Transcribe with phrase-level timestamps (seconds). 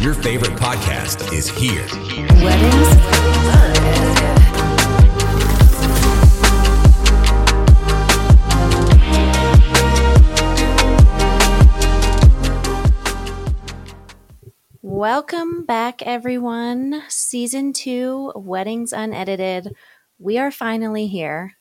[0.00, 1.84] Your favorite podcast is here.
[2.40, 2.86] Weddings
[3.26, 4.38] Unedited.
[14.82, 17.02] Welcome back, everyone.
[17.08, 19.74] Season two, Weddings Unedited.
[20.20, 21.54] We are finally here.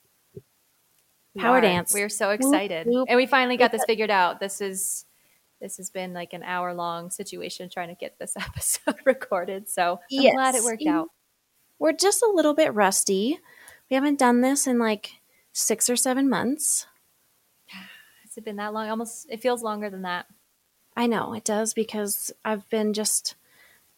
[1.39, 1.61] Power are.
[1.61, 1.91] dance.
[1.91, 3.07] We're so excited, whoop.
[3.09, 4.39] and we finally got this figured out.
[4.39, 5.05] This is
[5.61, 9.67] this has been like an hour long situation trying to get this episode recorded.
[9.69, 11.07] So I'm glad it worked You- out.
[11.79, 13.39] We're just a little bit rusty.
[13.89, 15.11] We haven't done this in like
[15.53, 16.87] six or seven months.
[17.67, 18.89] Has it been that long?
[18.89, 19.27] Almost.
[19.29, 20.25] It feels longer than that.
[20.95, 23.35] I know it does because I've been just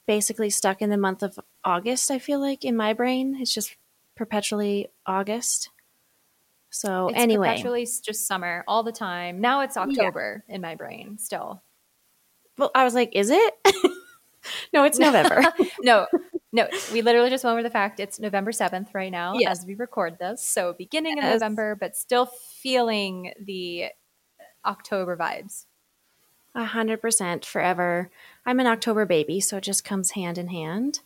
[0.07, 2.11] basically stuck in the month of August.
[2.11, 3.75] I feel like in my brain, it's just
[4.17, 5.69] perpetually August.
[6.69, 9.41] So It's anyway, perpetually just summer all the time.
[9.41, 11.61] Now it's October in my brain still.
[12.57, 13.53] well, I was like, is it?
[14.73, 15.41] no, it's November.
[15.81, 16.05] no,
[16.51, 16.67] no.
[16.93, 19.61] We literally just went over the fact it's November seventh right now Yes.
[19.61, 20.43] as we record this.
[20.43, 23.85] So beginning of November, but still feeling the
[24.65, 25.65] October vibes.
[26.55, 28.09] A hundred percent forever.
[28.45, 30.99] I'm an October baby, so it just comes hand in hand.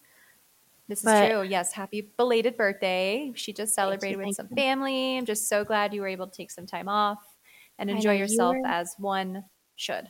[0.87, 1.41] This is But- true.
[1.43, 1.73] Yes.
[1.73, 3.31] Happy belated birthday.
[3.35, 4.55] She just celebrated with some you.
[4.55, 5.17] family.
[5.17, 7.19] I'm just so glad you were able to take some time off
[7.79, 10.09] and enjoy know, you yourself were- as one should.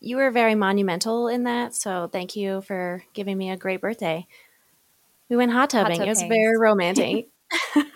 [0.00, 4.26] You were very monumental in that, so thank you for giving me a great birthday.
[5.28, 5.98] We went hot tubbing.
[5.98, 6.32] tub it was hangs.
[6.32, 7.28] very romantic.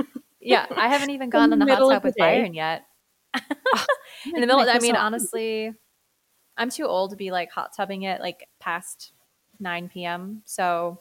[0.47, 0.67] Yeah.
[0.77, 2.17] I haven't even gone in the hot middle of tub with.
[2.19, 2.85] Byron yet.
[3.35, 3.41] Oh,
[4.27, 5.73] in the middle, I mean, honestly,
[6.59, 9.13] I'm too old to be like hot tubbing it like past
[9.59, 10.43] 9 p.m.
[10.45, 11.01] So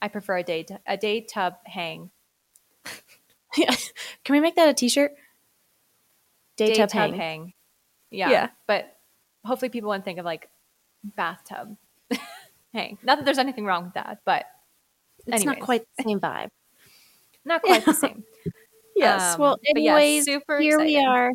[0.00, 2.10] I prefer a day, t- a day tub hang.
[3.56, 3.74] Yeah.
[4.24, 5.12] Can we make that a t-shirt?
[6.56, 7.54] Day, tub, hang.
[8.10, 8.30] Yeah.
[8.30, 8.48] Yeah.
[8.66, 8.94] But
[9.42, 10.50] hopefully people wouldn't think of like
[11.02, 11.76] bathtub
[12.74, 12.98] hang.
[13.02, 14.44] Not that there's anything wrong with that, but
[15.26, 16.50] It's not quite the same vibe.
[17.44, 18.24] not quite the same.
[18.94, 19.34] Yes.
[19.34, 21.32] Um, well, yeah, anyways, here we are,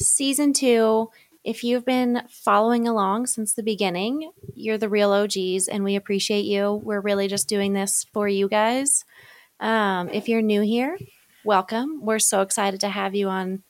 [0.00, 1.10] season two.
[1.44, 6.46] If you've been following along since the beginning, you're the real OGs, and we appreciate
[6.46, 6.80] you.
[6.82, 9.04] We're really just doing this for you guys.
[9.60, 10.98] Um, if you're new here,
[11.44, 12.00] welcome.
[12.02, 13.62] We're so excited to have you on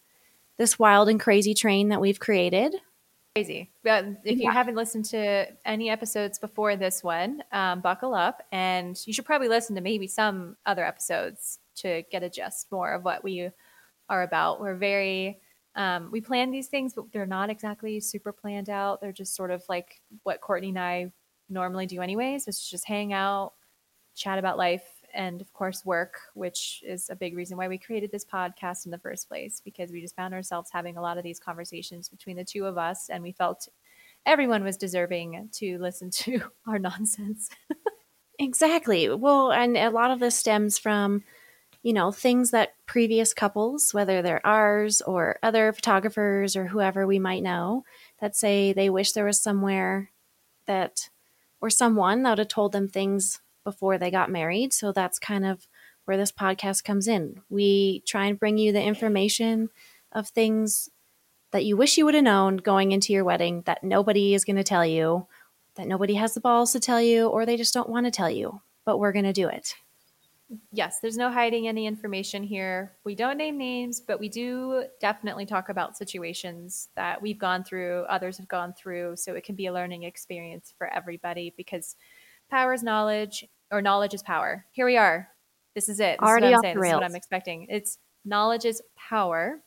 [0.56, 2.76] this wild and crazy train that we've created.
[3.34, 3.72] Crazy.
[3.82, 4.52] But if you Yeah.
[4.52, 9.48] haven't listened to any episodes before this one, um, buckle up and you should probably
[9.48, 13.50] listen to maybe some other episodes to get a gist more of what we
[14.08, 14.60] are about.
[14.60, 15.40] We're very,
[15.76, 19.00] um, we plan these things, but they're not exactly super planned out.
[19.00, 21.12] They're just sort of like what Courtney and I
[21.48, 23.52] normally do, anyways, which is just hang out,
[24.14, 28.10] chat about life, and of course, work, which is a big reason why we created
[28.10, 31.24] this podcast in the first place, because we just found ourselves having a lot of
[31.24, 33.68] these conversations between the two of us, and we felt
[34.26, 37.50] everyone was deserving to listen to our nonsense.
[38.38, 39.08] Exactly.
[39.08, 41.22] Well, and a lot of this stems from,
[41.84, 47.18] you know, things that previous couples, whether they're ours or other photographers or whoever we
[47.18, 47.84] might know,
[48.20, 50.10] that say they wish there was somewhere
[50.66, 51.10] that,
[51.60, 54.72] or someone that would have told them things before they got married.
[54.72, 55.68] So that's kind of
[56.06, 57.42] where this podcast comes in.
[57.50, 59.68] We try and bring you the information
[60.10, 60.88] of things
[61.52, 64.56] that you wish you would have known going into your wedding that nobody is going
[64.56, 65.26] to tell you
[65.76, 68.30] that nobody has the balls to tell you or they just don't want to tell
[68.30, 69.74] you, but we're going to do it.
[70.72, 72.96] Yes, there's no hiding any information here.
[73.04, 78.04] We don't name names, but we do definitely talk about situations that we've gone through,
[78.08, 81.96] others have gone through, so it can be a learning experience for everybody because
[82.50, 84.66] power is knowledge or knowledge is power.
[84.72, 85.28] Here we are.
[85.74, 86.18] This is it.
[86.20, 86.76] This Already is what I'm saying.
[86.80, 87.04] This is what.
[87.04, 87.66] I'm expecting.
[87.68, 89.60] It's knowledge is power.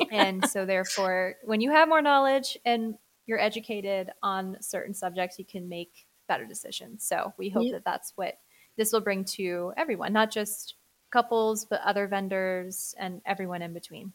[0.10, 2.94] and so therefore when you have more knowledge and
[3.26, 7.72] you're educated on certain subjects you can make better decisions so we hope Yep.
[7.72, 8.38] that that's what
[8.80, 10.74] this will bring to everyone not just
[11.12, 14.12] couples but other vendors and everyone in between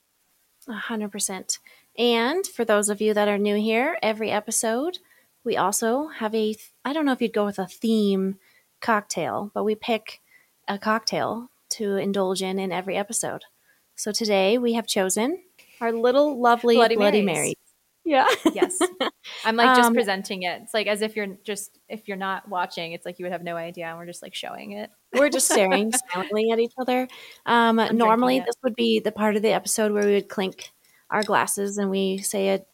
[0.68, 1.60] A hundred percent.
[1.98, 4.98] And for those of you that are new here, every episode,
[5.44, 8.40] we also have a, I don't know if you'd go with a theme
[8.82, 10.22] cocktail, but we pick
[10.68, 13.44] a cocktail to indulge in in every episode.
[13.96, 15.44] So today we have chosen
[15.80, 17.38] our little lovely Bloody Bloody, Marys.
[17.38, 17.56] Mary.
[18.06, 18.28] Yeah.
[18.54, 18.78] yes
[19.46, 22.48] i'm like just Um, presenting it it's like as if you're just if you're not
[22.48, 25.30] watching it's like you would have no idea and we're just like showing it We're
[25.30, 27.08] just staring silently at each other.
[27.46, 30.72] Um, drinking normally, this would be the part of the episode where we would clink
[31.10, 32.66] our glasses and we say a,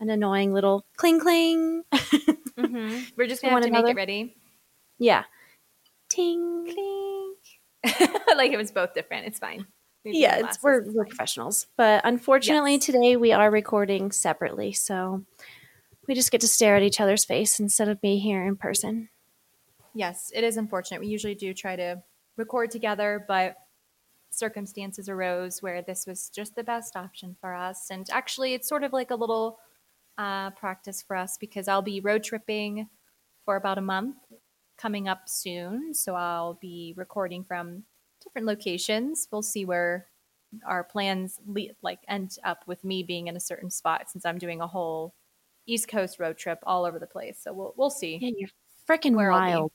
[0.00, 1.82] an annoying little cling cling.
[1.92, 2.98] Mm-hmm.
[3.16, 4.36] we're just To gonna have one to make it ready
[4.98, 5.24] yeah.
[6.08, 6.64] Ting.
[6.64, 8.08] Clink.
[8.36, 9.66] like it was both different it's fine
[10.04, 11.66] Yeah, it's, we're, we're professionals.
[11.76, 12.86] But unfortunately, Yes.
[12.86, 14.72] today we are recording separately.
[14.72, 15.24] So
[16.08, 19.10] we just get to stare at each other's face instead of be here in person.
[19.94, 21.00] Yes, it is unfortunate.
[21.00, 22.02] We usually do try to
[22.36, 23.56] record together, but
[24.30, 27.90] circumstances arose where this was just the best option for us.
[27.90, 29.58] And actually, it's sort of like a little
[30.16, 32.88] uh, practice for us because I'll be road tripping
[33.44, 34.16] for about a month
[34.78, 35.92] coming up soon.
[35.92, 37.82] So I'll be recording from
[38.30, 39.26] different locations.
[39.32, 40.06] We'll see where
[40.66, 44.38] our plans le- like end up with me being in a certain spot since I'm
[44.38, 45.14] doing a whole
[45.66, 47.38] East Coast road trip all over the place.
[47.42, 48.18] So we'll we'll see.
[48.20, 48.48] Yeah, you're
[48.88, 49.72] freaking wild.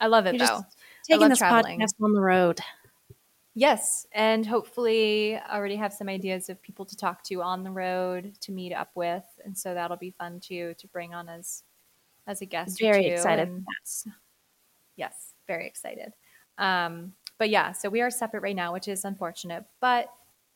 [0.00, 0.60] I love it You're though.
[1.08, 1.80] Taking this traveling.
[1.80, 2.60] podcast on the road.
[3.54, 7.70] Yes, and hopefully I already have some ideas of people to talk to on the
[7.70, 11.64] road to meet up with, and so that'll be fun too to bring on as
[12.26, 12.78] as a guest.
[12.80, 13.48] Very excited.
[13.48, 13.66] and-
[14.96, 16.12] Yes, very excited.
[16.58, 20.12] Um, but yeah, so we are separate right now, which is unfortunate, but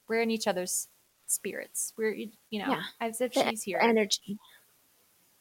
[0.09, 0.89] we're in each other's
[1.27, 1.93] spirits.
[1.97, 2.83] We're you know Yeah.
[3.01, 3.79] as if The she's here.
[3.81, 4.39] energy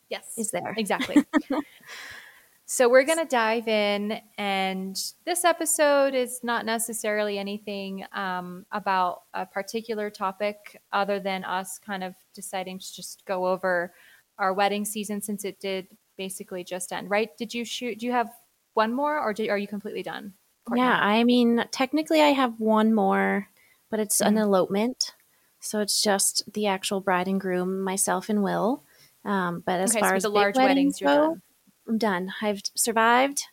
[0.10, 0.74] yes, is there.
[0.78, 1.24] Exactly.
[2.66, 4.96] so we're going to dive in, and
[5.26, 12.04] this episode is not necessarily anything um, about a particular topic other than us kind
[12.04, 13.94] of deciding to just go over
[14.38, 17.36] our wedding season since it did basically just end, right?
[17.38, 18.00] Did you shoot?
[18.00, 18.30] Do you have
[18.74, 20.34] one more, or do, are you completely done?
[20.66, 20.78] Courtney?
[20.78, 23.50] Yeah, I mean, technically, I have one more,
[23.90, 24.38] but it's an Mhm.
[24.38, 25.16] elopement,
[25.60, 28.84] so it's just the actual bride and groom, myself and Will.
[29.25, 31.42] Um, but as Okay, far with as the large weddings weddings, go, done.
[31.88, 32.34] I'm done.
[32.42, 33.46] I've survived.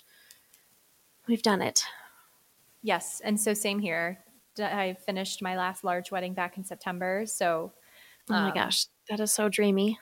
[1.28, 1.84] We've done it.
[2.82, 4.24] Yes, and so same here.
[4.58, 7.72] I finished my last large wedding back in September, so
[8.30, 9.98] Oh my Um, gosh, that is so dreamy.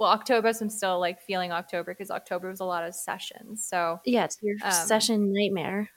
[0.00, 4.00] Well, October, I'm still like feeling October because October was a lot of sessions, so
[4.06, 5.90] Yeah, it's your Um, session nightmare.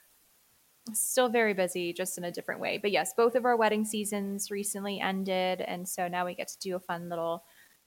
[0.92, 2.76] still very busy, just in a different way.
[2.76, 6.58] But yes, both of our wedding seasons recently ended, and so now we get to
[6.58, 7.44] do a fun little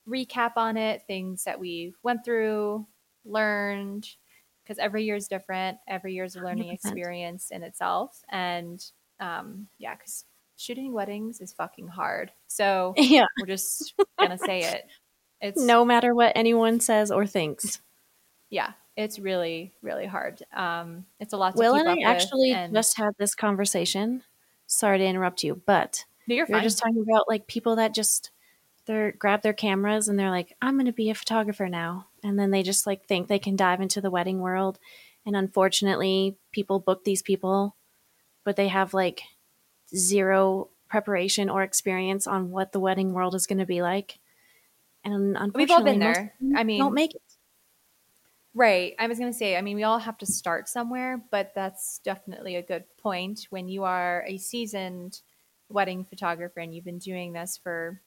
[0.08, 2.88] recap on it, things that we went through,
[3.24, 4.08] learned,
[4.64, 5.78] because every year is different.
[5.88, 6.74] Every year is a learning 100%.
[6.74, 8.84] experience in itself, and
[9.20, 10.26] um, yeah, because
[10.56, 12.32] shooting weddings is fucking hard.
[12.48, 14.86] So Yeah, we're just gonna say it.
[15.42, 17.82] It's no matter what anyone says or thinks.
[18.50, 20.42] yeah, it's really really hard.
[20.54, 24.24] Um, it's a lot to Will and I actually and- just had this conversation.
[24.66, 26.64] Sorry to interrupt you, but no, you're fine.
[26.64, 28.32] just talking about like people that just
[28.86, 32.38] they grab their cameras and they're like, I'm going to be a photographer now, and
[32.38, 34.80] then they just like think they can dive into the wedding world,
[35.26, 37.76] and unfortunately, people book these people,
[38.44, 39.22] but they have like
[39.96, 44.20] zero preparation or experience on what the wedding world is going to be like,
[45.14, 46.34] and unfortunately, We've all been there.
[46.56, 47.22] I mean, don't make it.
[48.54, 48.96] Right.
[48.98, 52.00] I was going to say, I mean, we all have to start somewhere, but that's
[52.00, 53.46] definitely a good point.
[53.52, 55.22] When you are a seasoned
[55.70, 58.02] wedding photographer and you've been doing this for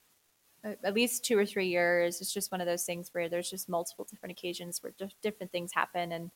[0.65, 3.69] at least two or three years, it's just one of those things where there's just
[3.69, 6.13] multiple different occasions where dif- different things happen.
[6.13, 6.31] And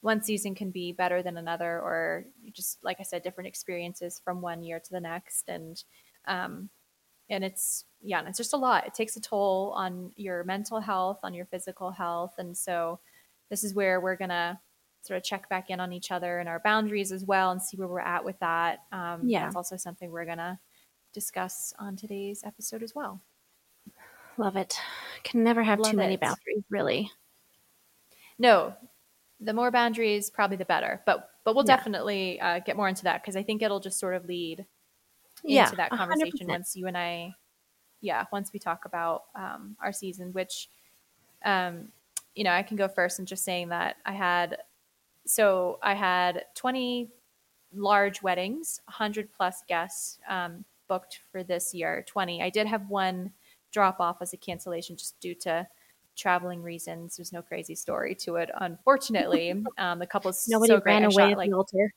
[0.00, 4.40] one season can be better than another, or just, like I said, different experiences from
[4.40, 5.48] one year to the next.
[5.48, 5.82] And,
[6.26, 6.70] um,
[7.28, 8.86] and it's, yeah, and it's just a lot.
[8.86, 12.34] It takes a toll on your mental health, on your physical health.
[12.38, 13.00] And so,
[13.50, 14.60] this is where we're gonna
[15.02, 17.76] sort of check back in on each other and our boundaries as well and see
[17.76, 19.38] where we're at with that um, Yeah.
[19.38, 20.60] that's also something we're gonna
[21.14, 23.22] discuss on today's episode as well
[24.36, 24.78] Love it.
[25.24, 26.18] Can never have Love too many it.
[26.18, 27.10] boundaries, really.
[28.38, 28.74] no
[29.40, 31.64] the more boundaries probably the better but but we'll Yeah.
[31.64, 34.66] definitely uh, get more into that because i think it'll just sort of lead
[35.42, 35.94] Yeah, into that 100%.
[35.94, 37.36] conversation once you and i
[38.00, 40.68] yeah once we talk about um, our season which
[41.44, 41.88] um,
[42.34, 44.58] you know i can go first and just saying that i had
[45.26, 47.10] so i had 20
[47.74, 53.32] large weddings 100 plus guests um, booked for this year 20 i did have one
[53.72, 55.66] drop off as a cancellation just due to
[56.16, 60.94] traveling reasons there's no crazy story to it unfortunately um, the couple's Nobody so great.
[60.94, 61.92] ran I away shot, at like the altar.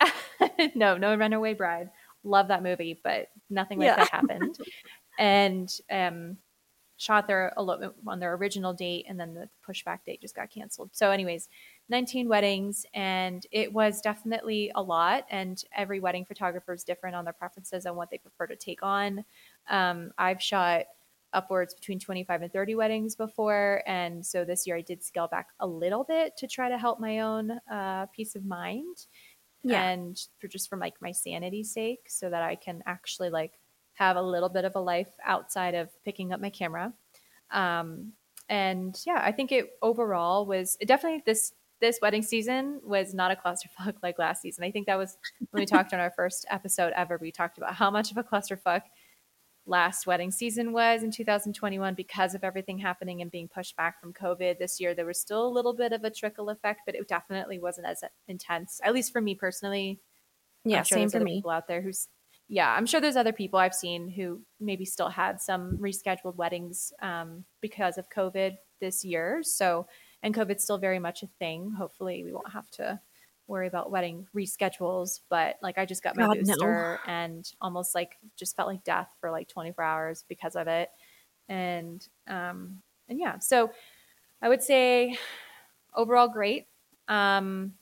[0.74, 1.90] no, no runaway bride.
[2.24, 3.96] Love that movie, but nothing like Yeah.
[3.96, 4.58] that happened.
[5.18, 6.36] and um,
[6.96, 10.90] shot their elopement on their original date, and then the pushback date just got canceled.
[10.92, 11.48] So, anyways,
[11.88, 15.24] 19 weddings, and it was definitely a lot.
[15.30, 18.82] And every wedding photographer is different on their preferences and what they prefer to take
[18.82, 19.24] on.
[19.68, 20.84] Um, I've shot
[21.32, 25.48] upwards between 25 and 30 weddings before and so this year i did scale back
[25.60, 29.06] a little bit to try to help my own uh, peace of mind
[29.62, 29.82] Yeah.
[29.82, 33.58] and for just from like my sanity's sake so that i can actually like
[33.94, 36.92] have a little bit of a life outside of picking up my camera
[37.50, 38.12] um,
[38.48, 43.30] and yeah i think it overall was it definitely this this wedding season was not
[43.30, 45.16] a clusterfuck like last season i think that was
[45.50, 48.22] when we talked on our first episode ever we talked about how much of a
[48.22, 48.82] clusterfuck
[49.66, 54.12] last wedding season was in 2021 because of everything happening and being pushed back from
[54.12, 54.58] COVID.
[54.58, 57.58] This year, there was still a little bit of a trickle effect, but it definitely
[57.58, 60.00] wasn't as intense, at least for me personally.
[60.64, 61.38] Yeah, sure same for me.
[61.38, 62.08] People out there who's,
[62.52, 66.92] yeah, I'm sure there's other people I've seen who maybe still had some rescheduled weddings
[67.00, 69.42] um, because of COVID this year.
[69.42, 69.86] So,
[70.22, 71.70] and COVID's still very much a thing.
[71.70, 73.00] Hopefully, we won't have to
[73.46, 77.10] worry about wedding reschedules, but like I just got my God, booster no.
[77.10, 80.90] and almost like just felt like death for like 24 hours because of it.
[81.48, 83.70] And um and yeah, so
[84.42, 85.18] I would say
[85.94, 86.66] overall great.
[87.08, 87.72] Um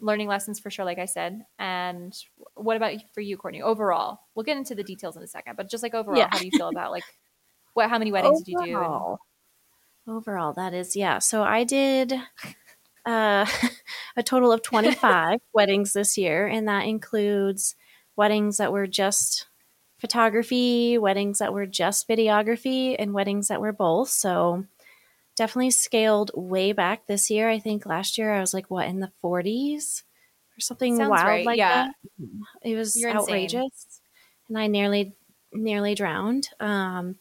[0.00, 1.42] learning lessons for sure like I said.
[1.58, 2.14] And
[2.54, 3.62] what about for you Courtney?
[3.62, 4.20] Overall.
[4.34, 6.28] We'll get into the details in a second, but just like overall, yeah.
[6.30, 7.04] how do you feel about like
[7.74, 8.60] what how many weddings overall.
[8.64, 8.84] did you do?
[8.84, 9.18] And-
[10.16, 11.18] overall, that is yeah.
[11.18, 12.14] So I did
[13.04, 13.46] uh,
[14.16, 17.74] a total of 25 weddings this year, and that includes
[18.16, 19.46] weddings that were just
[19.98, 24.10] photography, weddings that were just videography, and weddings that were both.
[24.10, 24.64] So
[25.36, 27.48] definitely scaled way back this year.
[27.48, 30.02] I think last year I was like, what, in the 40s
[30.56, 31.46] or something Sounds wild right.
[31.46, 31.88] like yeah.
[31.88, 31.94] that?
[32.62, 33.54] It was You're outrageous.
[33.54, 33.70] insane.
[34.48, 35.12] And I nearly,
[35.52, 36.48] nearly drowned.
[36.58, 37.16] Um,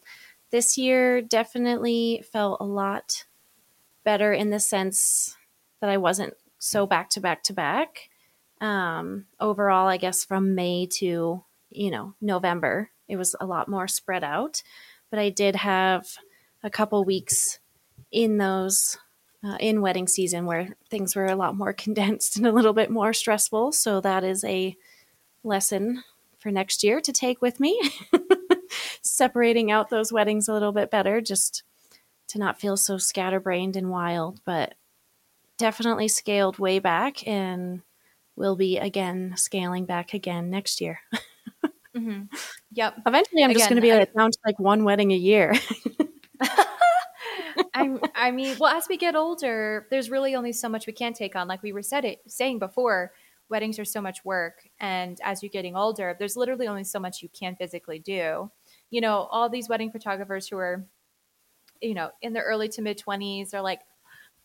[0.52, 3.26] this year definitely felt a lot
[4.04, 5.36] better in the sense
[5.82, 8.10] that I wasn't so back to back to back.
[8.62, 13.88] Um, overall, I guess from May to, you know, November, it was a lot more
[13.88, 14.64] spread out.
[15.10, 16.08] But I did have
[16.64, 17.60] a couple weeks
[18.12, 18.98] in those,
[19.44, 22.90] uh, in wedding season where things were a lot more condensed and a little bit
[22.90, 23.72] more stressful.
[23.72, 24.76] So that is a
[25.44, 26.04] lesson
[26.40, 27.80] for next year to take with me.
[29.02, 31.64] Separating out those weddings a little bit better, just
[32.28, 34.42] to not feel so scatterbrained and wild.
[34.46, 34.76] But
[35.58, 37.82] definitely scaled way back and
[38.36, 41.00] will be again scaling back again next year.
[41.96, 42.24] mm-hmm.
[42.74, 42.96] Yep.
[43.06, 45.54] Eventually, I'm again, just going to be like, down to like one wedding a year.
[47.76, 51.14] I, I mean, well, as we get older, there's really only so much we can
[51.14, 51.48] take on.
[51.48, 53.12] Like we were said it, saying before,
[53.50, 57.22] weddings are so much work, and as you're getting older, there's literally only so much
[57.22, 58.50] you can physically do.
[58.90, 60.88] You know, all these wedding photographers who are,
[61.82, 63.82] you know, in their early to mid 20s are like,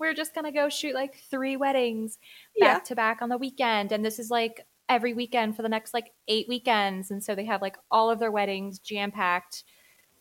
[0.01, 2.19] we're just gonna go shoot like three weddings
[2.59, 2.79] back yeah.
[2.81, 6.11] to back on the weekend and this is like every weekend for the next like
[6.27, 9.63] eight weekends and so they have like all of their weddings jam packed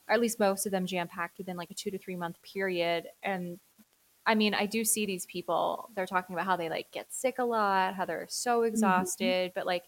[0.10, 2.36] or at least most of them jam packed within like a two to three month
[2.42, 3.60] period and
[4.26, 7.36] i mean i do see these people they're talking about how they like get sick
[7.40, 8.68] a lot how they're so mm-hmm.
[8.68, 9.60] exhausted mm-hmm.
[9.60, 9.84] but like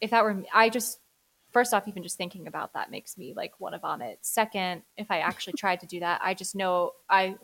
[0.00, 1.00] if that were me, i just
[1.50, 5.10] first off even just thinking about that makes me like want to vomit second if
[5.10, 7.34] i actually tried to do that i just know i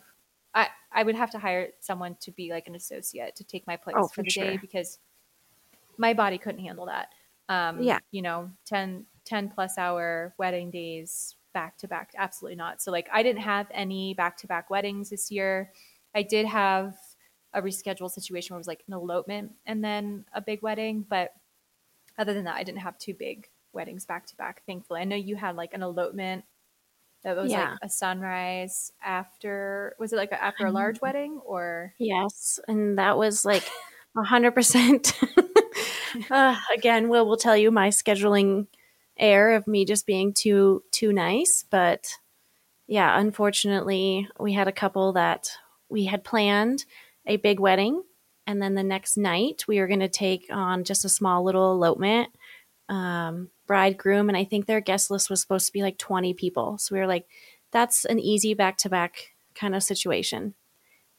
[0.55, 3.77] I, I would have to hire someone to be like an associate to take my
[3.77, 4.45] place oh, for, for the sure.
[4.45, 4.99] day because
[5.99, 7.09] my body couldn't handle that.
[7.49, 7.99] Um, yeah.
[8.11, 12.13] You know, 10, 10 plus hour wedding days back to back.
[12.17, 12.83] Absolutely not.
[12.83, 15.73] So, like, I didn't have any back to back weddings this year.
[16.15, 16.95] I did have
[17.55, 21.07] a rescheduled situation where it was like an elopement and then a big wedding.
[21.09, 21.33] But
[22.19, 25.01] other than that, I didn't have two big weddings back to back, thankfully.
[25.01, 26.45] I know you had like an elopement
[27.25, 27.71] that was yeah.
[27.71, 32.99] like a sunrise after was it like a, after a large wedding or yes and
[32.99, 33.65] that was like
[34.17, 35.19] a hundred percent
[36.31, 38.67] uh, again will will tell you my scheduling
[39.19, 42.19] error of me just being too too nice but
[42.87, 45.51] yeah unfortunately we had a couple that
[45.89, 46.85] we had planned
[47.27, 48.03] a big wedding
[48.47, 51.73] and then the next night we were going to take on just a small little
[51.73, 52.29] elopement
[52.89, 56.79] um, bridegroom, and I think their guest list was supposed to be like 20 people.
[56.79, 57.27] So we were like,
[57.71, 60.55] that's an easy back to back kind of situation.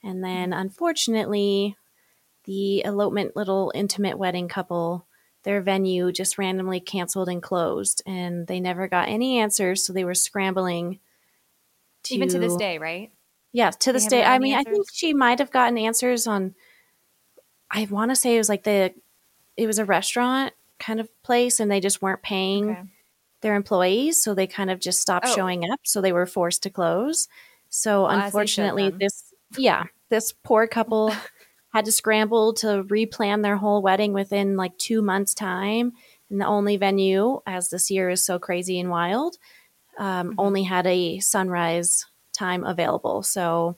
[0.04, 1.76] And then unfortunately,
[2.44, 5.08] the elopement little intimate wedding couple,
[5.46, 9.86] their venue just randomly canceled and closed, and they never got any answers.
[9.86, 11.00] So they were scrambling.
[12.04, 13.12] To, Even to this day, right?
[13.54, 14.24] Yeah, to this day.
[14.24, 14.72] I mean, answers?
[14.72, 16.56] I think she might have gotten answers on.
[17.72, 18.94] I want to say it was like the,
[19.56, 22.82] it was a restaurant kind of place and they just weren't paying okay.
[23.42, 24.22] their employees.
[24.22, 25.36] So they kind of just stopped oh.
[25.36, 25.80] showing up.
[25.84, 27.28] So they were forced to close.
[27.70, 31.14] So well, unfortunately, this, yeah, this poor couple
[31.76, 35.92] had to scramble to replan their whole wedding within like two months' time.
[36.30, 39.38] And the only venue, as this year is so crazy and wild,
[39.98, 40.40] um, mm-hmm.
[40.40, 43.24] only had a sunrise time available.
[43.24, 43.76] So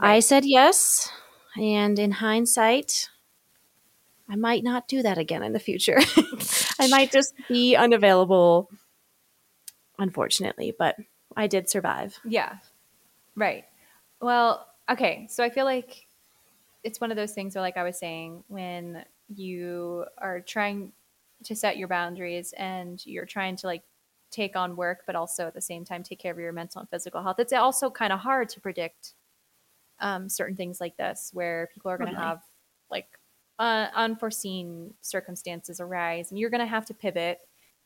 [0.00, 0.14] right.
[0.16, 1.08] I said yes.
[1.56, 3.10] And in hindsight,
[4.28, 6.00] I might not do that again in the future.
[6.80, 8.68] I might just be unavailable,
[10.00, 10.96] unfortunately, but
[11.36, 12.18] I did survive.
[12.24, 12.56] Yeah.
[13.36, 13.66] Right.
[14.20, 15.28] Well, okay.
[15.30, 16.08] So I feel like
[16.84, 20.92] it's one of those things where, like I was saying, when you are trying
[21.44, 23.84] to set your boundaries and you're trying to like
[24.30, 26.90] take on work, but also at the same time take care of your mental and
[26.90, 27.38] physical health.
[27.38, 29.14] It's also kind of hard to predict
[30.00, 32.26] um, certain things like this, where people are going to Totally.
[32.28, 32.42] have
[32.90, 33.18] like
[33.58, 37.38] uh, unforeseen circumstances arise, and you're going to have to pivot.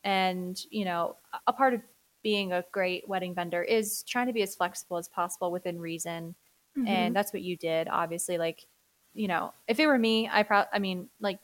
[0.03, 1.81] And you know, a- a part of
[2.23, 6.35] being a great wedding vendor is trying to be as flexible as possible within reason,
[6.77, 6.87] Mm-hmm.
[6.87, 7.87] and that's what you did.
[7.89, 8.65] Obviously, like
[9.13, 11.39] you know, if it were me, I probably, I mean, like,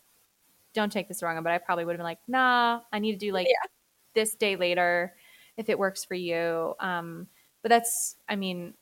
[0.74, 3.18] don't take this wrong, but I probably would have been like, nah, I need to
[3.18, 3.48] do like
[4.14, 5.16] this day later
[5.58, 6.74] if it works for you.
[6.80, 7.28] Um,
[7.62, 8.74] but that's, I mean,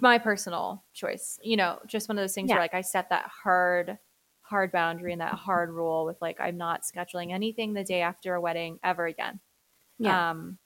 [0.00, 2.56] my personal choice, you know, just one of those things Yeah.
[2.56, 3.98] where like I set that hard,
[4.42, 8.34] hard boundary and that hard rule with like, I'm not scheduling anything the day after
[8.34, 9.40] a wedding ever again.
[9.98, 10.30] yeah.
[10.30, 10.58] Um,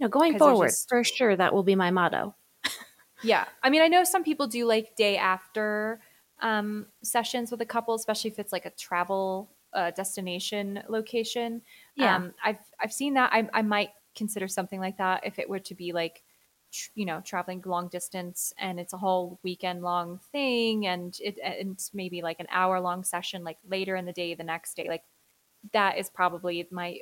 [0.00, 2.34] no, going forward, just- for sure, that will be my motto.
[3.22, 3.46] Yeah.
[3.62, 6.00] I mean, I know some people do like day after
[6.40, 11.62] um, sessions with a couple, especially if it's like a travel uh, destination location.
[11.96, 12.16] Yeah.
[12.16, 13.30] Um, I've, I've seen that.
[13.32, 16.22] I, I might consider something like that if it were to be like,
[16.72, 21.38] tr- you know, traveling long distance and it's a whole weekend long thing and it,
[21.42, 24.76] and it's maybe like an hour long session, like later in the day, the next
[24.76, 24.86] day.
[24.88, 25.04] Like
[25.72, 26.98] that is probably my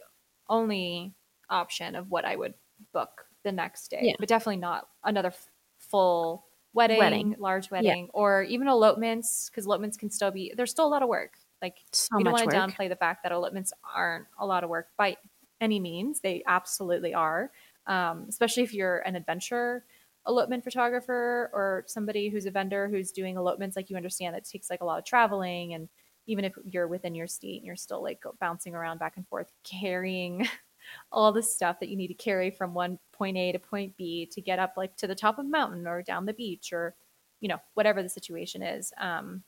[0.48, 1.14] only
[1.50, 2.54] option of what I would
[2.92, 4.14] book the next day, Yeah.
[4.18, 5.48] but definitely not another f-
[5.78, 7.36] full wedding, Wedding.
[7.38, 11.08] large wedding, or even elopements because elopements can still be there's still a lot of
[11.08, 11.34] work.
[11.60, 14.70] Like So we don't want to downplay the fact that elopements aren't a lot of
[14.70, 15.16] work by
[15.60, 16.20] any means.
[16.20, 17.50] They absolutely are,
[17.86, 19.84] um, especially if you're an adventure
[20.26, 23.76] elopement photographer or somebody who's a vendor who's doing elopements.
[23.76, 25.88] Like you understand that takes like a lot of traveling, and
[26.26, 29.52] even if you're within your state, and you're still like bouncing around back and forth
[29.64, 30.48] carrying
[31.10, 34.26] all the stuff that you need to carry from one point A to point B
[34.26, 36.94] to get up like to the top of a mountain or down the beach or
[37.40, 38.92] you know whatever the situation is.
[38.98, 39.44] Um,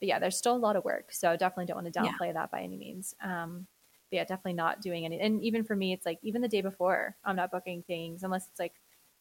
[0.00, 2.16] but yeah, there's still a lot of work, so definitely don't want to Yeah.
[2.18, 3.14] downplay that by any means.
[3.22, 3.66] Um,
[4.10, 5.20] but yeah, definitely not doing any.
[5.20, 8.48] And even for me, it's like even the day before, I'm not booking things unless
[8.48, 8.74] it's like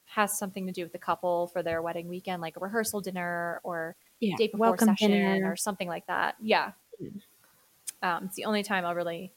[0.05, 3.59] has something to do with the couple for their wedding weekend, like a rehearsal dinner
[3.63, 4.37] or Yeah.
[4.37, 5.39] day before Welcome session dinner.
[5.43, 6.35] or something like that.
[6.41, 6.73] Yeah.
[7.01, 7.19] Mm.
[8.01, 9.33] Um, it's the only time I'll really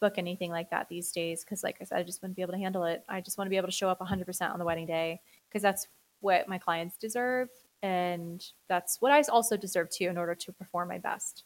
[0.00, 2.52] book anything like that these days because, like I said, I just wouldn't be able
[2.52, 3.04] to handle it.
[3.08, 5.62] I just want to be able to show up 100% on the wedding day because
[5.62, 5.88] that's
[6.20, 7.48] what my clients deserve.
[7.82, 11.44] And that's what I also deserve too in order to perform my best.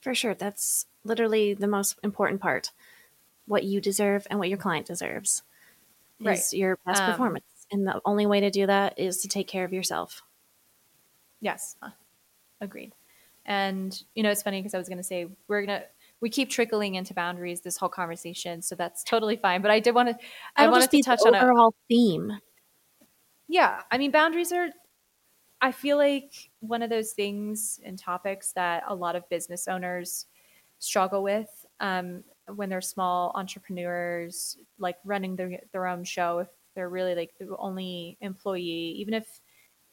[0.00, 0.34] For sure.
[0.34, 2.72] That's literally the most important part.
[3.46, 5.42] What you deserve and what your client deserves
[6.20, 6.46] Right.
[6.46, 7.66] is your best Um, performance.
[7.72, 10.22] And the only way to do that is to take care of yourself.
[11.40, 11.76] Yes,
[12.60, 12.94] agreed.
[13.46, 15.84] And you know, it's funny because I was going to say we're gonna
[16.20, 19.62] we keep trickling into boundaries this whole conversation, so that's totally fine.
[19.62, 20.16] But I did want to
[20.56, 22.38] I wanted to be touch on a overall theme.
[23.48, 23.82] yeah.
[23.90, 24.68] I mean, boundaries are.
[25.60, 30.26] I feel like one of those things and topics that a lot of business owners
[30.78, 32.22] struggle with um,
[32.54, 36.38] when they're small entrepreneurs, like running their their own show.
[36.38, 39.40] If they're really like the only employee, even if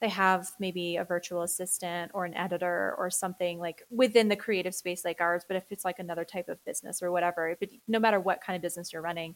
[0.01, 4.75] they have maybe a virtual assistant or an editor or something like within the creative
[4.75, 7.99] space like ours, but if it's like another type of business or whatever, but no
[7.99, 9.35] matter what kind of business you're running,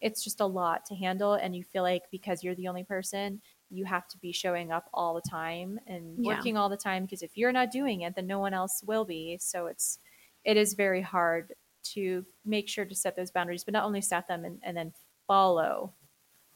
[0.00, 1.34] it's just a lot to handle.
[1.34, 4.88] And you feel like because you're the only person, you have to be showing up
[4.94, 6.24] all the time and Yeah.
[6.24, 9.04] working all the time because if you're not doing it, then no one else will
[9.04, 9.38] be.
[9.38, 9.98] So it's
[10.44, 14.26] it is very hard to make sure to set those boundaries, but not only set
[14.26, 14.92] them and, and then
[15.26, 15.94] follow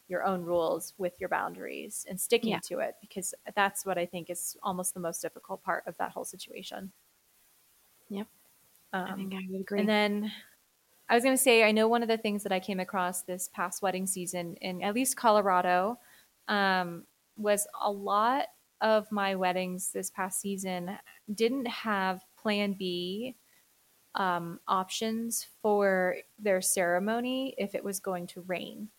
[0.07, 2.59] your own rules with your boundaries and sticking Yeah.
[2.59, 6.11] to it because that's what I think is almost the most difficult part of that
[6.11, 6.91] whole situation.
[8.09, 8.27] Yep.
[8.93, 9.79] Um, I think I would agree.
[9.79, 10.31] and then
[11.09, 13.21] I was going to say, I know one of the things that I came across
[13.23, 15.99] this past wedding season in at least Colorado
[16.47, 17.05] um,
[17.37, 18.45] was a lot
[18.81, 20.97] of my weddings this past season
[21.33, 23.35] didn't have plan B
[24.15, 28.89] um, options for their ceremony if it was going to rain.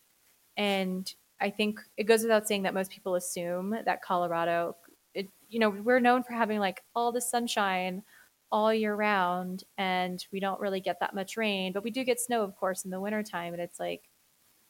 [0.57, 4.75] And I think it goes without saying that most people assume that Colorado,
[5.13, 8.03] it, you know, we're known for having like all the sunshine
[8.51, 12.19] all year round and we don't really get that much rain, but we do get
[12.19, 13.53] snow, of course, in the wintertime.
[13.53, 14.09] And it's like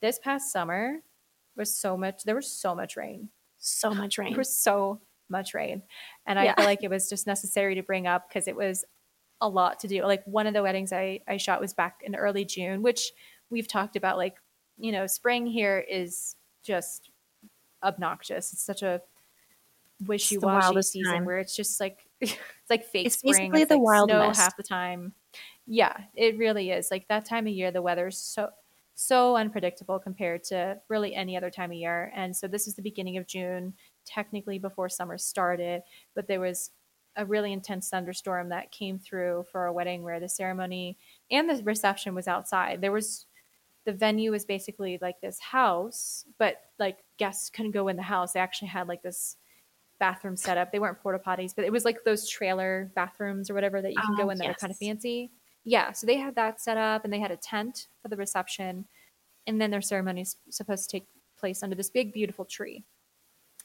[0.02, 0.98] this past summer
[1.56, 3.30] was so much, there was so much rain.
[3.60, 4.32] so much rain.
[4.32, 5.84] There was so much rain.
[6.26, 8.86] And I feel like it was just necessary to bring up because it was
[9.42, 10.04] a lot to do.
[10.04, 13.12] Like one of the weddings I, I shot was back in early June, which
[13.50, 14.18] we've talked about.
[14.18, 14.36] Like,
[14.78, 17.10] you know, spring here is just
[17.84, 18.54] obnoxious.
[18.54, 19.02] It's such a
[20.06, 21.26] wishy washy season time.
[21.26, 22.38] where it's just like it's
[22.70, 23.52] like fake It's spring.
[23.52, 24.40] basically It's the like Wild snow West.
[24.40, 25.14] half the time.
[25.66, 26.90] Yeah, it really is.
[26.92, 28.50] Like that time of year, the weather's so
[28.96, 32.12] so unpredictable compared to really any other time of year.
[32.16, 35.84] And so this is the beginning of June, technically before summer started,
[36.16, 36.72] but there was
[37.16, 40.98] a really intense thunderstorm that came through for our wedding where the ceremony
[41.30, 42.82] and the reception was outside.
[42.82, 43.27] There was
[43.88, 48.34] the venue was basically like this house, but like guests couldn't go in the house.
[48.34, 49.38] They actually had like this
[49.98, 50.74] bathroom set up.
[50.74, 54.02] They weren't porta potties, but it was like those trailer bathrooms or whatever that you
[54.02, 55.32] can Oh, go in that are kind of fancy.
[55.64, 58.86] Yeah, so they had that set up and they had a tent for the reception.
[59.48, 61.08] And then their ceremony is supposed to take
[61.40, 62.84] place under this big, beautiful tree.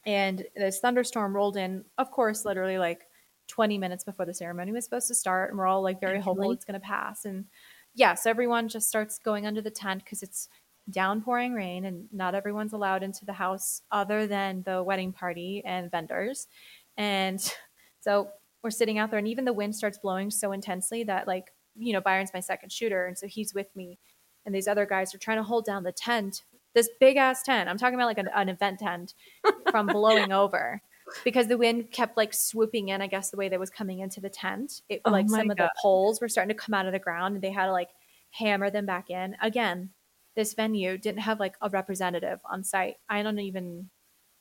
[0.06, 3.08] And this thunderstorm rolled in, of course, literally like
[3.48, 5.50] 20 minutes before the ceremony was supposed to start.
[5.50, 7.24] And we're all like very hopeful it's going to pass.
[7.24, 7.46] And
[7.94, 10.48] yeah, so everyone just starts going under the tent because it's
[10.90, 15.90] downpouring rain and not everyone's allowed into the house other than the wedding party and
[15.90, 16.48] vendors.
[16.96, 17.40] And
[18.00, 18.28] so
[18.62, 21.92] we're sitting out there, and even the wind starts blowing so intensely that, like, you
[21.92, 23.06] know, Byron's my second shooter.
[23.06, 23.98] And so he's with me.
[24.44, 26.42] And these other guys are trying to hold down the tent,
[26.74, 27.68] this big ass tent.
[27.68, 29.14] I'm talking about like an, an event tent
[29.70, 30.80] from blowing over
[31.24, 34.20] because the wind kept like swooping in, I guess, the way that was coming into
[34.20, 34.82] the tent.
[34.88, 37.34] It Oh like some of the poles were starting to come out of the ground
[37.34, 37.90] and they had to like
[38.30, 39.36] hammer them back in.
[39.40, 39.90] Again,
[40.34, 42.96] this venue didn't have like a representative on site.
[43.08, 43.90] I don't even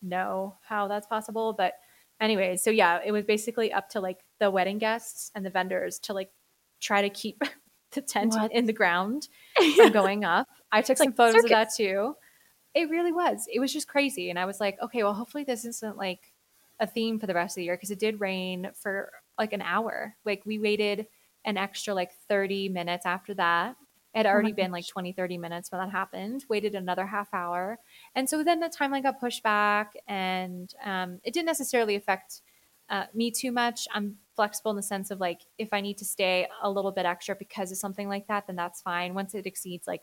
[0.02, 1.74] know how that's possible, but
[2.20, 6.00] anyways, so yeah, it was basically up to like the wedding guests and the vendors
[6.00, 6.32] to like
[6.80, 7.42] try to keep
[7.92, 8.52] the tent What?
[8.52, 9.28] in the ground
[9.76, 10.48] from going up.
[10.72, 12.16] I took It's some like photos of that too.
[12.74, 13.48] It really was.
[13.52, 14.30] It was just crazy.
[14.30, 16.31] And I was like, okay, well, hopefully this isn't like
[16.82, 19.62] a theme for the rest of the year because it did rain for like an
[19.62, 20.16] hour.
[20.26, 21.08] Like we waited
[21.46, 23.76] an extra like 30 minutes after that.
[24.14, 26.44] It had Oh already been like 20, 30 minutes when that happened.
[26.50, 27.78] Waited another half hour.
[28.16, 32.42] And so then the timeline got pushed back and um, it didn't necessarily affect
[32.90, 33.88] uh, me too much.
[33.94, 37.06] I'm flexible in the sense of like if I need to stay a little bit
[37.06, 39.14] extra because of something like that, then that's fine.
[39.14, 40.02] Once it exceeds like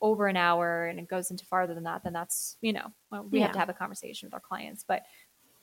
[0.00, 3.28] over an hour and it goes into farther than that, then that's you know well,
[3.30, 4.84] we have to have a conversation with our clients.
[4.86, 5.02] But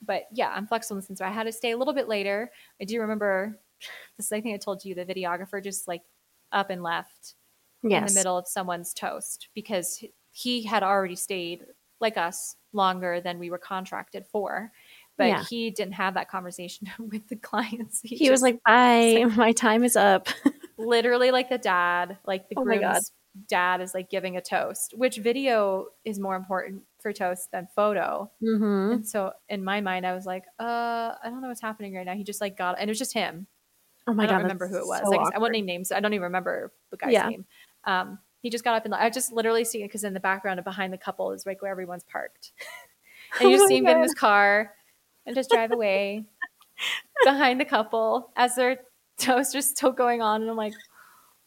[0.01, 2.07] but yeah, I'm flexible in the sense where I had to stay a little bit
[2.07, 2.51] later.
[2.81, 3.59] I do remember
[4.17, 4.31] this.
[4.31, 6.03] I think I told you the videographer just like
[6.51, 7.35] up and left
[7.83, 11.65] in the middle of someone's toast because he had already stayed
[11.99, 14.71] like us longer than we were contracted for
[15.17, 15.43] but Yeah.
[15.49, 19.95] he didn't have that conversation with the clients He was like, "Bye, my time is
[19.95, 20.27] up."
[20.77, 23.11] literally like the dad like the Oh groom's
[23.47, 28.93] dad is like giving a toast which video is more important toast than photo hmm
[28.93, 32.05] and so in my mind i was like uh i don't know what's happening right
[32.05, 33.47] now he just like got and it was just him
[34.07, 35.01] Oh my I don't god, remember who it was.
[35.03, 35.91] so like I won't name names.
[35.91, 37.29] I don't even remember the guy's Yeah.
[37.29, 37.45] name.
[37.83, 40.59] Um, he just got up and I just literally see it because in the background
[40.59, 42.51] and behind the couple is like where everyone's parked,
[43.39, 44.03] and you Oh see him get in God.
[44.03, 44.73] his car
[45.25, 46.25] and just drive away
[47.25, 48.79] behind the couple as their
[49.19, 50.73] toast is still going on, and I'm like,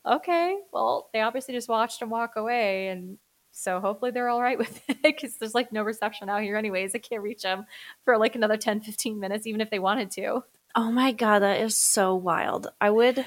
[0.07, 3.19] okay, well they obviously just watched him walk away, and
[3.61, 6.95] so hopefully they're all right with it because there's like no reception out here anyways.
[6.95, 7.67] I can't reach them
[8.05, 10.45] for like another 10, 15 minutes even if they wanted to.
[10.75, 12.69] Oh my god, that is so wild.
[12.81, 13.25] I would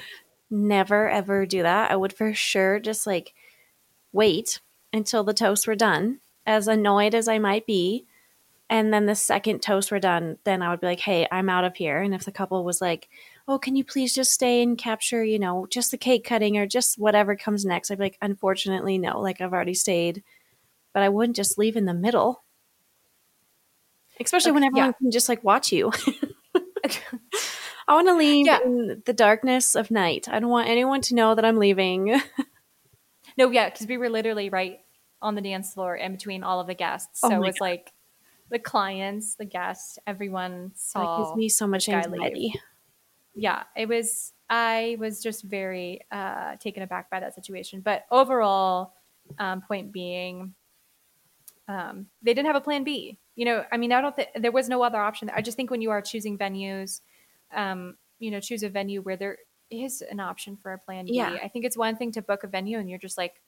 [0.50, 1.90] never ever do that.
[1.90, 3.34] I would for sure just like
[4.12, 4.60] wait
[4.92, 8.06] until the toasts were done, as annoyed as I might be.
[8.70, 11.64] And then the second toasts were done, then I would be like, hey, I'm out
[11.64, 12.00] of here.
[12.00, 13.08] And if the couple was like,
[13.46, 16.66] oh, can you please just stay and capture, you know, just the cake cutting or
[16.66, 17.90] just whatever comes next?
[17.90, 20.22] I'd be like, unfortunately, no, like I've already stayed.
[20.92, 22.42] But I wouldn't just leave in the middle.
[24.20, 24.92] Especially when Okay, everyone yeah.
[24.92, 25.92] can just like watch you.
[27.88, 28.60] I want to leave Yeah.
[28.64, 30.28] in the darkness of night.
[30.28, 32.20] I don't want anyone to know that I'm leaving.
[33.36, 34.78] No, yeah, because we were literally right
[35.20, 37.20] on the dance floor in between all of the guests.
[37.24, 37.92] Oh So it my was like
[38.48, 41.24] the clients, the guests, everyone That saw.
[41.24, 42.54] gives me so much anxiety.
[43.34, 44.32] Yeah, it was.
[44.50, 47.80] I was just very uh, taken aback by that situation.
[47.80, 48.92] But overall,
[49.38, 50.54] um, point being,
[51.66, 53.18] um, they didn't have a plan B.
[53.36, 55.30] You know, I mean, I don't think there was no other option.
[55.34, 57.00] I just think when you are choosing venues,
[57.52, 59.38] um, you know, choose a venue where there
[59.70, 61.14] is an option for a plan B.
[61.14, 61.38] Yeah.
[61.42, 63.40] I think it's one thing to book a venue and you're just like,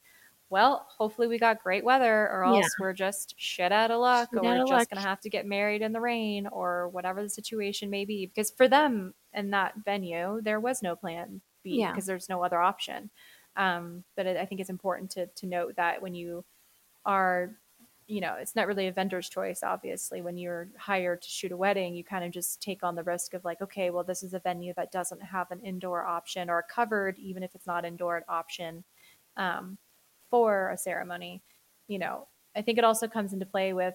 [0.51, 2.69] well, hopefully we got great weather, or else Yeah.
[2.81, 4.89] we're just shit out of luck, Shit or we're just luck.
[4.91, 8.27] gonna have to get married in the rain, or whatever the situation may be.
[8.27, 11.91] Because for them in that venue, there was no plan B Yeah.
[11.93, 13.11] because there's no other option.
[13.57, 16.45] Um, but it, I think it's important to to note that when you
[17.05, 17.59] are,
[18.07, 19.63] you know, it's not really a vendor's choice.
[19.63, 23.03] Obviously, when you're hired to shoot a wedding, you kind of just take on the
[23.03, 26.49] risk of like, okay, well, this is a venue that doesn't have an indoor option
[26.51, 28.85] or a covered, even if it's not indoor option.
[29.37, 29.79] Um,
[30.45, 31.43] for a ceremony.
[31.89, 33.95] You know, I think it also comes into play with,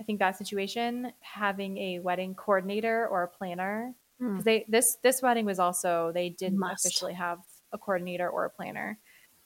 [0.00, 4.30] I think that situation having a wedding coordinator or a planner Hmm.
[4.32, 6.84] because they this this wedding was also they didn't Must.
[6.84, 7.40] officially have
[7.72, 8.98] a coordinator or a planner,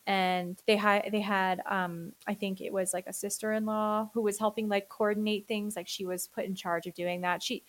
[0.07, 4.11] and they had they had um I think it was like a sister in law
[4.15, 7.43] who was helping like coordinate things like she was put in charge of doing that
[7.43, 7.65] she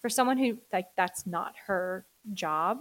[0.00, 2.80] for someone who like that's not her job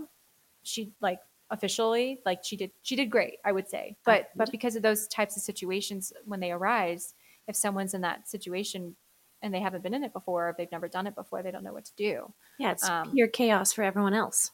[0.64, 4.76] she like officially like she did she did great i would say but but because
[4.76, 7.14] of those types of situations when they arise
[7.48, 8.96] if someone's in that situation
[9.42, 11.64] and they haven't been in it before if they've never done it before they don't
[11.64, 14.52] know what to do Yeah, it's Um, pure chaos for everyone else.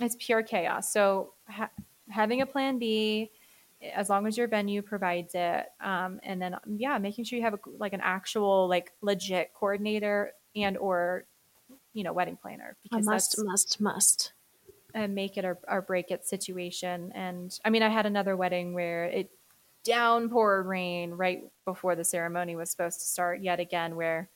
[0.00, 1.70] it's pure chaos so ha-
[2.10, 3.30] having a plan b
[3.92, 7.54] as long as your venue provides it um, and then yeah making sure you have
[7.54, 11.26] a, like an actual like legit coordinator and or
[11.92, 14.32] you know wedding planner A because must, that's must, must.
[14.94, 17.12] A make it or, or break it situation.
[17.14, 19.30] And i mean i had another wedding where it
[19.84, 24.30] downpoured rain right before the ceremony was supposed to start yet again where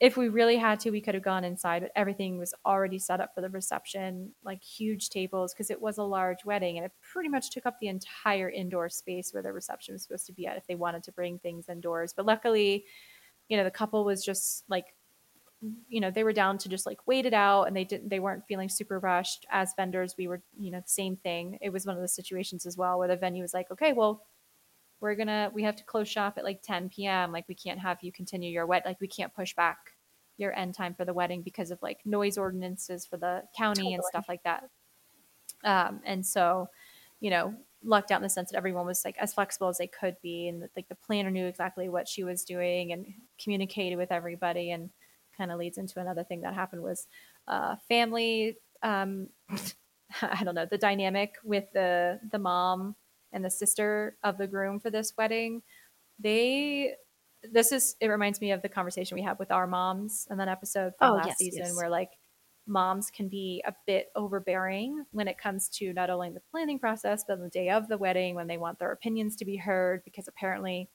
[0.00, 3.20] if we really had to we could have gone inside but everything was already set
[3.20, 6.92] up for the reception like huge tables because it was a large wedding and it
[7.02, 10.46] pretty much took up the entire indoor space where the reception was supposed to be
[10.46, 12.14] at if they wanted to bring things indoors.
[12.16, 12.86] But luckily
[13.48, 14.86] you know the couple was just like
[15.88, 18.20] you know they were down to just like wait it out and they didn't they
[18.20, 20.14] weren't feeling super rushed as vendors.
[20.16, 21.58] We were you know the same thing.
[21.60, 24.24] It was one of the situations as well where the venue was like okay well
[25.00, 27.98] we're gonna we have to close shop at like 10 p.m like we can't have
[28.02, 29.78] you continue your wed like we can't push back
[30.36, 34.04] your end time for the wedding because of like noise ordinances for the county and
[34.04, 34.64] stuff like that.
[35.64, 36.68] Um and so
[37.20, 39.86] you know lucked out in the sense that everyone was like as flexible as they
[39.86, 43.06] could be and like the planner knew exactly what she was doing and
[43.40, 44.90] communicated with everybody and
[45.38, 47.06] kind of leads into another thing that happened was
[47.46, 49.28] uh, family um,
[50.22, 52.96] i don't know the dynamic with the the mom
[53.32, 55.62] and the sister of the groom for this wedding
[56.18, 56.92] they
[57.52, 60.48] this is it reminds me of the conversation we had with our moms in that
[60.48, 61.76] episode from Oh, last yes, season yes.
[61.76, 62.10] where like
[62.66, 67.24] moms can be a bit overbearing when it comes to not only the planning process
[67.26, 70.26] but the day of the wedding when they want their opinions to be heard because
[70.28, 70.90] apparently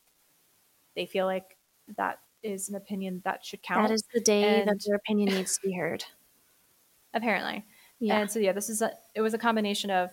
[0.95, 1.57] they feel like
[1.97, 5.29] that is an opinion that should count That is the day that And- their opinion
[5.35, 6.03] needs to be heard.
[7.13, 7.63] apparently
[7.99, 8.19] Yeah.
[8.19, 10.09] and so yeah this is a it was a combination of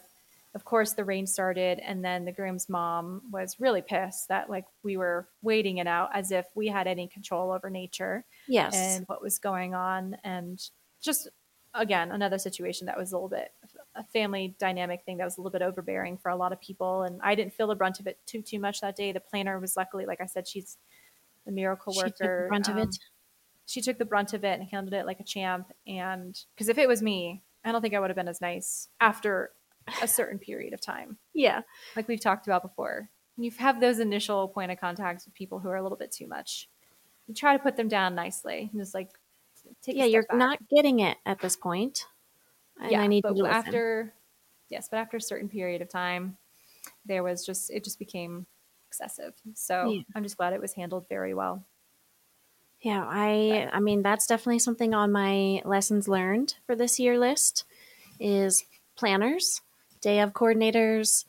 [0.55, 4.65] of course the rain started and then the groom's mom was really pissed that like
[4.83, 8.75] we were waiting it out as if we had any control over nature yes.
[8.77, 11.29] and what was going on and just
[11.75, 13.53] again another situation that was a little bit
[13.95, 17.03] a family dynamic thing that was a little bit overbearing for a lot of people
[17.05, 19.59] and i didn't feel the brunt of it too too much that day the planner
[19.61, 20.77] was luckily like i said she's
[21.47, 22.09] the miracle worker.
[22.09, 22.99] She took the brunt of um, it.
[23.67, 26.77] she took the brunt of it and handled it like a champ and because if
[26.79, 29.51] it was me i don't think i would have been as nice after
[30.03, 31.63] a certain period of time Yeah.
[31.97, 35.69] like we've talked about before you have those initial point of contacts with people who
[35.69, 36.69] are a little bit too much
[37.27, 39.11] you try to put them down nicely and just like
[39.87, 40.37] Yeah, you're back.
[40.37, 42.07] not getting it at this point.
[42.81, 43.55] And I need but to listen.
[43.57, 44.15] after
[44.69, 46.37] yes but after a certain period of time
[47.07, 48.47] there was just it just became
[48.91, 50.03] excessive so Yeah.
[50.17, 51.65] i'm just glad it was handled very well
[52.83, 57.65] Yeah, I I mean that's definitely something on my lessons learned for this year list
[58.19, 58.65] is
[58.97, 59.61] planners,
[60.01, 61.27] day of coordinators.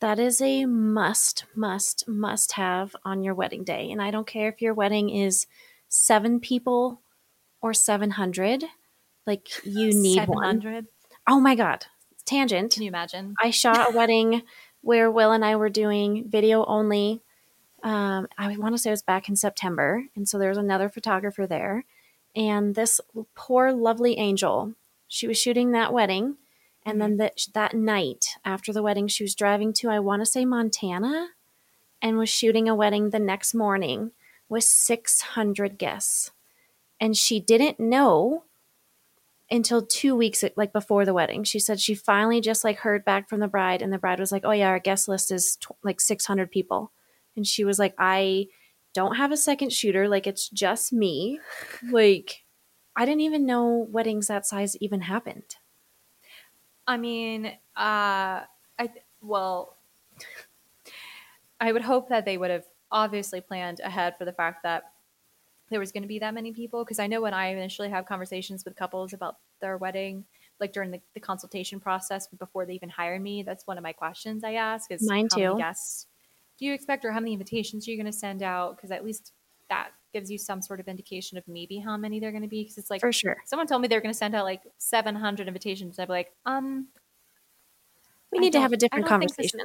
[0.00, 3.90] That is a must, must, must have on your wedding day.
[3.92, 5.46] And I don't care if your wedding is
[5.88, 7.02] seven people
[7.60, 8.64] or 700,
[9.26, 10.60] like you need one.
[10.62, 10.86] 700
[11.28, 11.84] Oh my God.
[12.24, 12.72] Tangent.
[12.72, 14.42] can you imagine I shot a wedding
[14.82, 17.22] where Will and I were doing video only.
[17.82, 20.88] Um, I want to say it was back in September, and so there was another
[20.88, 21.84] photographer there,
[22.36, 23.00] and this
[23.34, 24.74] poor lovely angel.
[25.08, 26.36] She was shooting that wedding,
[26.84, 30.26] and then that that night after the wedding, she was driving to I want to
[30.26, 31.30] say Montana,
[32.00, 34.12] and was shooting a wedding the next morning
[34.48, 36.30] with six hundred guests,
[37.00, 38.44] and she didn't know
[39.52, 41.44] until two weeks like before the wedding.
[41.44, 44.32] She said she finally just like heard back from the bride and the bride was
[44.32, 46.92] like oh yeah our guest list is tw- like 600 people.
[47.36, 48.48] And she was like i
[48.94, 50.08] don't have a second shooter.
[50.08, 51.38] Like it's just me.
[51.90, 52.44] Like
[52.96, 55.56] i didn't even know weddings that size even happened.
[56.86, 58.42] I mean, uh,
[58.78, 59.76] I well,
[61.60, 64.91] I would hope that they would have obviously planned ahead for the fact that
[65.72, 66.84] there was going to be that many people.
[66.84, 70.24] Because I know when I initially have conversations with couples about their wedding,
[70.60, 73.92] like during the, the consultation process before they even hire me, that's one of my
[73.92, 75.58] questions I ask: is Mine how many too.
[75.58, 76.06] guests
[76.58, 78.76] do you expect, or how many invitations are you going to send out?
[78.76, 79.32] Because at least
[79.68, 82.62] that gives you some sort of indication of maybe how many they're going to be.
[82.62, 85.48] Because it's like for sure someone told me they're going to send out like 700
[85.48, 85.98] invitations.
[85.98, 86.88] I'd be like, um,
[88.30, 89.60] we need to have a different this- conversation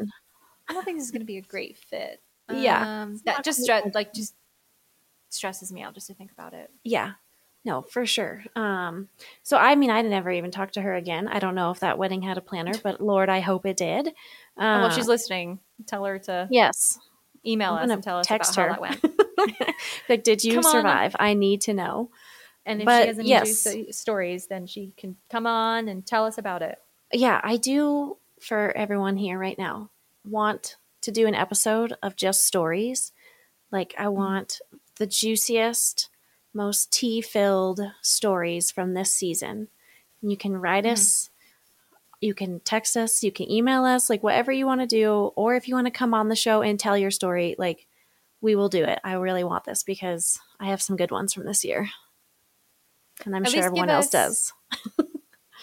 [0.70, 2.22] I don't think this is going to be a great fit.
[2.52, 3.04] Yeah.
[3.04, 4.34] um, that just like just
[5.38, 6.70] stresses me out just to think about it.
[6.84, 7.14] yeah
[7.66, 9.08] no for sure um
[9.44, 11.98] so i mean i never even talked to her again i don't know if that
[11.98, 14.14] wedding had a planner but lord i hope it did
[14.56, 16.98] well, Uh, if she's listening, tell her to yes
[17.46, 18.86] email I'm us and tell us text about her.
[18.86, 19.02] how that
[19.38, 19.76] went.
[20.10, 20.72] like did you Come on.
[20.72, 22.10] survive i need to know
[22.66, 23.68] And if But, she has any yes.
[23.92, 26.78] stories, then she can come on and tell us about it.
[27.14, 29.90] yeah, I do for everyone here right now
[30.26, 33.14] want to do an episode of just stories.
[33.72, 34.60] Like, I want
[34.98, 36.10] the juiciest,
[36.54, 39.68] most tea filled stories from this season.
[40.22, 40.92] And you can write hmm.
[40.92, 41.30] us,
[42.22, 45.32] you can text us, you can email us, like whatever you want to do.
[45.36, 47.88] Or if you want to come on the show and tell your story, like,
[48.40, 49.00] we will do it.
[49.04, 51.90] I really want this because I have some good ones from this year.
[53.26, 54.54] And I'm At sure everyone give else does.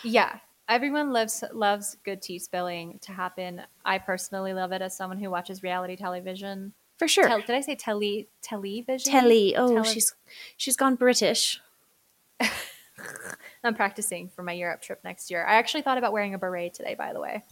[0.05, 0.38] Yeah.
[0.68, 3.62] Everyone loves loves good tea spilling to happen.
[3.85, 6.73] I personally love it as someone who watches reality television.
[6.99, 7.27] For sure.
[7.27, 9.11] Tel- did I say tele television?
[9.13, 9.57] Telly.
[9.57, 10.15] Oh, Tele- she's
[10.57, 11.61] she's gone British.
[13.65, 15.45] I'm practicing for my Europe trip next year.
[15.45, 17.43] I actually thought about wearing a beret today, by the way.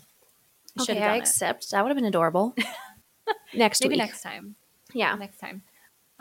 [0.78, 1.20] I should Okay, I done it.
[1.20, 1.70] accept.
[1.70, 2.54] That would have been adorable.
[3.54, 3.98] next Maybe week.
[3.98, 4.54] next time.
[4.92, 5.14] Yeah.
[5.16, 5.62] next time.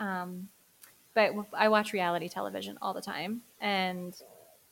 [0.00, 0.48] Um,
[1.14, 4.14] but I watch reality television all the time, and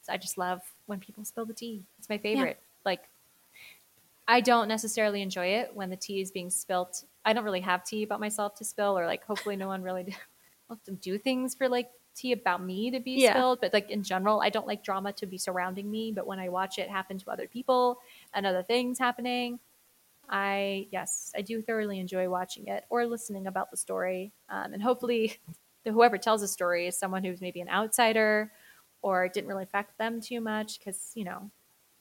[0.09, 1.83] I just love when people spill the tea.
[1.99, 2.59] It's my favorite.
[2.85, 3.05] Like,
[4.27, 7.05] I don't necessarily enjoy it when the tea is being spilt.
[7.25, 10.17] I don't really have tea about myself to spill, or like hopefully no one really
[10.69, 13.33] wants to do things for like tea about me to be Yeah.
[13.33, 13.61] spilled.
[13.61, 16.13] But like in general, I don't like drama to be surrounding me.
[16.13, 17.99] But when I watch it happen to other people
[18.35, 19.59] and other things happening,
[20.29, 24.83] I yes, I do thoroughly enjoy watching it or listening about the story, um, and
[24.83, 25.39] hopefully,
[25.85, 28.53] the, whoever tells the story is someone who's maybe an outsider
[29.03, 31.51] or it didn't really affect them too much because you know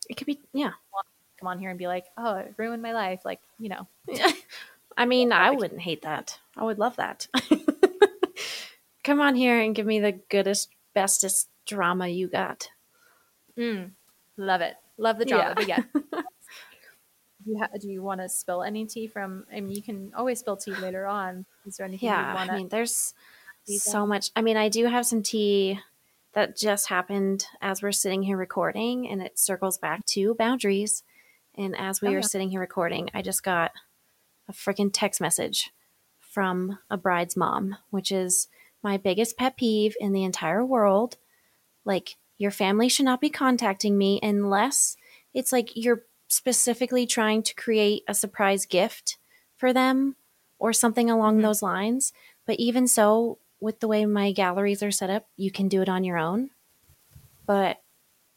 [0.09, 0.71] It could be yeah.
[1.39, 3.87] come on here and be like, oh, it ruined my life, like you know,
[4.99, 6.37] I mean, I wouldn't hate that.
[6.57, 7.27] I would love that.
[9.03, 12.69] Come on here and give me the goodest, bestest drama you got.
[13.57, 13.91] mm,
[14.37, 15.43] love it, love the drama.
[15.45, 15.53] Yeah.
[15.55, 15.79] But yeah,
[17.45, 19.45] do you, ha- do you want to spill any tea from?
[19.51, 21.45] I mean, you can always spill tea later on.
[21.65, 23.13] Is there anything Yeah, you want I mean, there's
[23.65, 24.31] so much.
[24.35, 25.79] I mean, I do have some tea
[26.33, 31.03] that just happened as we're sitting here recording, and it circles back to boundaries.
[31.55, 32.25] And as we Oh, were yeah.
[32.25, 33.71] sitting here recording, I just got
[34.49, 35.71] a freaking text message
[36.19, 38.49] from a bride's mom, which is
[38.83, 41.17] my biggest pet peeve in the entire world.
[41.85, 44.97] Like, your family should not be contacting me unless
[45.33, 49.17] it's like you're specifically trying to create a surprise gift
[49.55, 50.15] for them
[50.57, 51.41] or something along Mhm.
[51.41, 52.13] those lines.
[52.45, 55.89] But even so, with the way my galleries are set up, you can do it
[55.89, 56.51] on your own.
[57.45, 57.81] But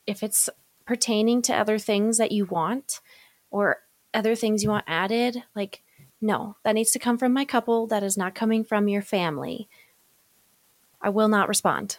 [0.07, 0.51] if it's
[0.85, 3.01] pertaining to other things that you want
[3.51, 5.83] or other things you want added, like,
[6.23, 7.89] no, that needs to come from my couple.
[7.89, 9.69] That is not coming from your family.
[11.01, 11.99] I will not respond.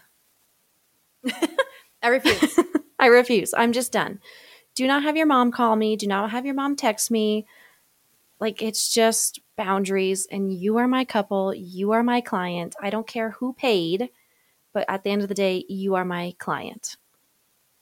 [2.02, 2.58] I refuse.
[3.00, 3.54] I refuse.
[3.54, 4.20] I'm just done.
[4.76, 5.98] Do not have your mom call me.
[5.98, 7.46] Do not have your mom text me.
[8.40, 11.54] Like, it's just boundaries, and you are my couple.
[11.54, 12.76] You are my client.
[12.82, 14.10] I don't care who paid,
[14.74, 16.96] but at the end of the day, you are my client.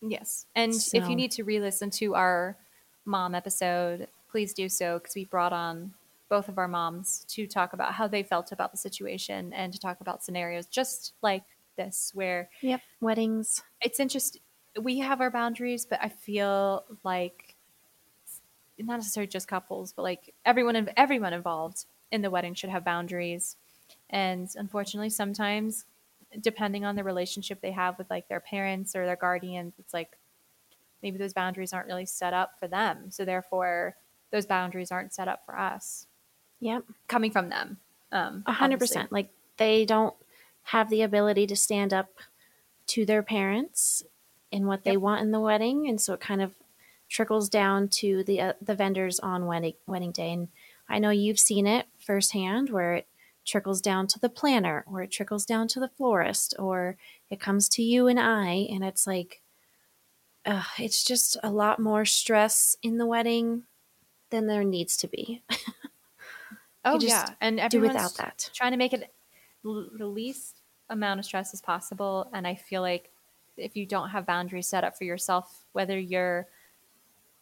[0.01, 0.47] Yes.
[0.55, 2.57] And if you need to re listen to our
[3.05, 5.93] mom episode, please do so because we brought on
[6.31, 9.77] both of our moms to talk about how they felt about the situation and to
[9.77, 11.43] talk about scenarios just like
[11.75, 12.81] this, where Yep.
[13.01, 13.61] Weddings.
[13.81, 14.41] it's interesting.
[14.79, 17.57] We have our boundaries, but I feel like
[18.79, 23.57] not necessarily just couples, but like everyone everyone involved in the wedding should have boundaries.
[24.09, 25.83] And unfortunately, sometimes
[26.39, 30.17] depending on the relationship they have with like their parents or their guardians, it's like
[31.03, 33.11] maybe those boundaries aren't really set up for them.
[33.11, 33.97] So therefore,
[34.31, 36.07] those boundaries aren't set up for us
[36.61, 36.85] Yep.
[37.09, 37.77] coming from them.
[38.13, 38.95] Um, A hundred obviously.
[38.95, 39.11] percent.
[39.11, 40.15] Like they don't
[40.63, 42.07] have the ability to stand up
[42.87, 44.03] to their parents
[44.51, 45.01] in what they Yep.
[45.01, 46.53] want in the wedding, and so it kind of
[47.09, 50.31] trickles down to the uh, the vendors on wedding wedding day.
[50.31, 50.47] And
[50.89, 53.07] I know you've seen it firsthand, where it
[53.45, 56.97] trickles down to the planner, or it trickles down to the florist, or
[57.29, 59.41] it comes to you and I, and it's like,
[60.45, 63.63] uh, it's just a lot more stress in the wedding
[64.31, 65.41] than there needs to be.
[66.83, 68.51] Oh just yeah, and Do everyone's without that.
[68.53, 69.13] trying to make it
[69.65, 72.29] l- the least amount of stress as possible.
[72.33, 73.11] And I feel like
[73.57, 76.47] if you don't have boundaries set up for yourself, whether you're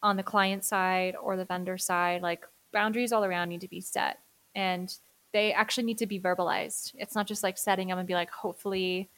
[0.02, 3.80] on the client side or the vendor side, like boundaries all around need to be
[3.80, 4.20] set,
[4.54, 4.96] and
[5.32, 6.94] they actually need to be verbalized.
[6.98, 9.10] It's not just like setting them and be like, hopefully,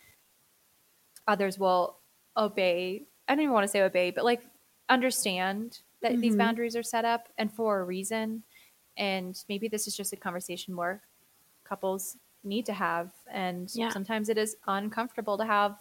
[1.26, 1.98] others will
[2.36, 3.06] obey.
[3.28, 4.42] I don't even want to say obey, but like
[4.88, 6.38] understand that these Mhm.
[6.38, 8.42] boundaries are set up and for a reason.
[8.96, 11.00] And maybe this is just a conversation more
[11.64, 13.12] couples need to have.
[13.30, 13.90] And Yeah.
[13.90, 15.78] sometimes it is uncomfortable to have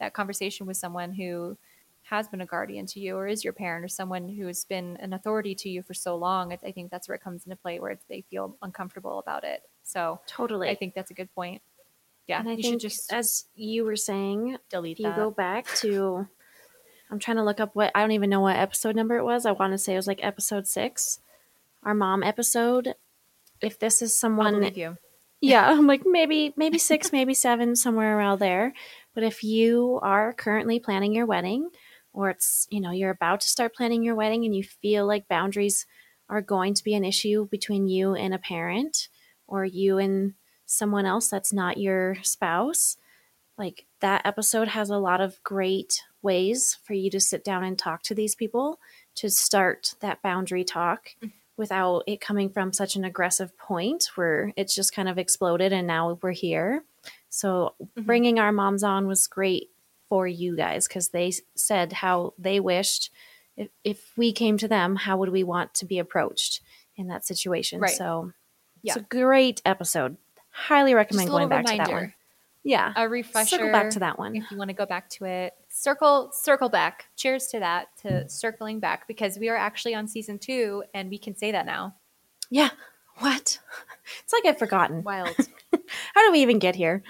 [0.00, 1.56] that conversation with someone who
[2.02, 4.96] has been a guardian to you or is your parent or someone who has been
[4.98, 6.52] an authority to you for so long.
[6.52, 9.62] I think that's where it comes into play where they feel uncomfortable about it.
[9.82, 10.70] So Totally.
[10.70, 11.60] I think that's a good point.
[12.26, 15.16] Yeah, and I you think, should just as you were saying, delete you that.
[15.16, 16.28] go back to
[17.10, 19.46] I'm trying to look up what I don't even know what episode number it was.
[19.46, 21.20] I want to say it was like episode six,
[21.88, 22.94] our mom episode.
[23.62, 24.62] If this is someone,
[25.40, 28.74] yeah, I'm like maybe maybe six, maybe seven, somewhere around there.
[29.14, 31.70] But if you are currently planning your wedding,
[32.12, 35.28] or it's you know you're about to start planning your wedding, and you feel like
[35.28, 35.86] boundaries
[36.28, 39.08] are going to be an issue between you and a parent,
[39.46, 40.34] or you and
[40.66, 42.98] someone else that's not your spouse,
[43.56, 47.78] like that episode has a lot of great ways for you to sit down and
[47.78, 48.78] talk to these people
[49.14, 51.14] to start that boundary talk
[51.58, 55.86] without it coming from such an aggressive point where it's just kind of exploded and
[55.86, 56.84] now we're here.
[57.28, 58.06] So Mhm.
[58.06, 59.70] bringing our moms on was great
[60.08, 63.10] for you guys because they said how they wished
[63.56, 66.60] if, if we came to them, how would we want to be approached
[66.96, 67.80] in that situation?
[67.80, 67.90] Right.
[67.90, 68.32] So
[68.82, 68.92] Yeah.
[68.92, 70.16] it's a great episode.
[70.50, 72.14] Highly recommend going back to that one.
[72.62, 72.92] Yeah.
[72.94, 73.56] a refresher.
[73.56, 74.36] Circle back to that one.
[74.36, 75.54] if you want to go back to it.
[75.68, 77.06] Circle, circle back.
[77.16, 81.18] Cheers to that, to circling back, because we are actually on season two, and we
[81.18, 81.94] can say that now.
[82.50, 82.70] Yeah.
[83.18, 83.58] What?
[84.24, 85.02] It's like I've forgotten.
[85.02, 85.36] Wild.
[86.14, 87.02] How do we even get here?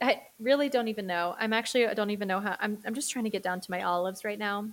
[0.00, 1.34] I really don't even know.
[1.38, 2.56] I'm actually I don't even know how.
[2.60, 4.68] I'm I'm just trying to get down to my olives right now.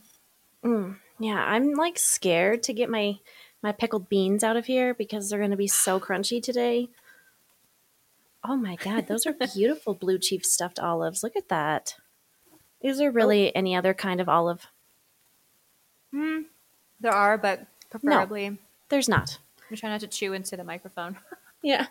[0.64, 3.20] Mm, yeah, I'm like scared to get my
[3.62, 6.89] my pickled beans out of here because they're going to be so crunchy today.
[8.43, 11.24] Oh my god, those are beautiful blue cheese stuffed olives.
[11.24, 11.96] Look at that.
[12.86, 14.67] Is there really any other kind of olive?
[16.13, 16.41] Hmm.
[16.99, 18.59] There are, but preferably,
[18.89, 19.39] There's not.
[19.71, 21.17] I'm trying not to chew into the microphone.
[21.63, 21.88] Yeah.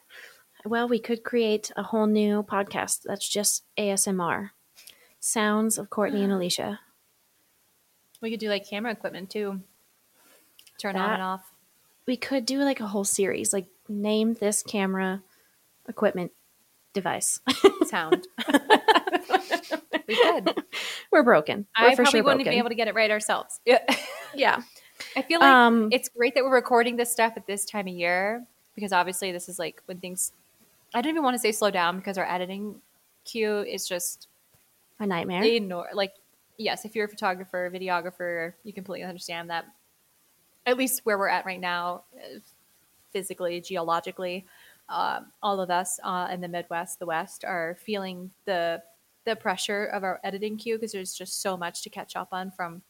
[0.64, 4.51] Well, we could create a whole new podcast that's just ASMR.
[5.18, 6.78] Sounds of Courtney and Alicia.
[8.22, 9.62] We could do like camera equipment too.
[10.78, 11.51] Turn on and off.
[12.07, 15.24] We could do like a whole series, like name this camera
[15.88, 16.30] equipment
[16.92, 17.40] device.
[17.86, 18.28] Sound.
[20.09, 20.65] we could.
[21.11, 21.67] We're broken.
[21.79, 22.53] We're I probably sure wouldn't broken.
[22.53, 23.61] be able to get it right ourselves.
[23.65, 23.79] Yeah.
[24.35, 24.63] yeah.
[25.17, 27.95] I feel like Um, it's great that we're recording this stuff at this time of
[27.95, 28.45] year
[28.75, 30.33] because obviously this is like when things
[30.95, 32.81] I don't even want to say slow down because our editing
[33.25, 34.29] queue is just
[35.01, 35.43] a nightmare.
[35.43, 36.15] ignore like
[36.57, 39.65] yes, if you're a photographer, videographer, you completely understand that
[40.67, 42.39] at least where we're at right now uh,
[43.13, 44.47] physically, geologically,
[44.89, 48.83] um, all of us uh, in the Midwest, the West are feeling the
[49.25, 52.51] the pressure of our editing queue because there's just so much to catch up on
[52.51, 52.83] from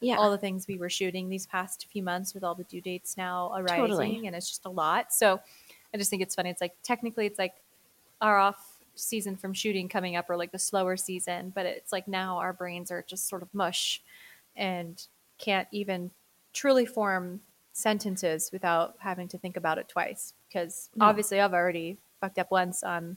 [0.00, 0.16] yeah.
[0.16, 3.16] all the things we were shooting these past few months with all the due dates
[3.16, 4.26] now arising Totally.
[4.26, 5.40] and it's just a lot so
[5.92, 7.54] i just think it's funny it's like technically it's like
[8.20, 12.06] our off season from shooting coming up or like the slower season but it's like
[12.08, 14.02] now our brains are just sort of mush
[14.56, 15.06] and
[15.38, 16.10] can't even
[16.52, 17.40] truly form
[17.72, 21.06] sentences without having to think about it twice because No.
[21.06, 23.16] obviously i've already fucked up once on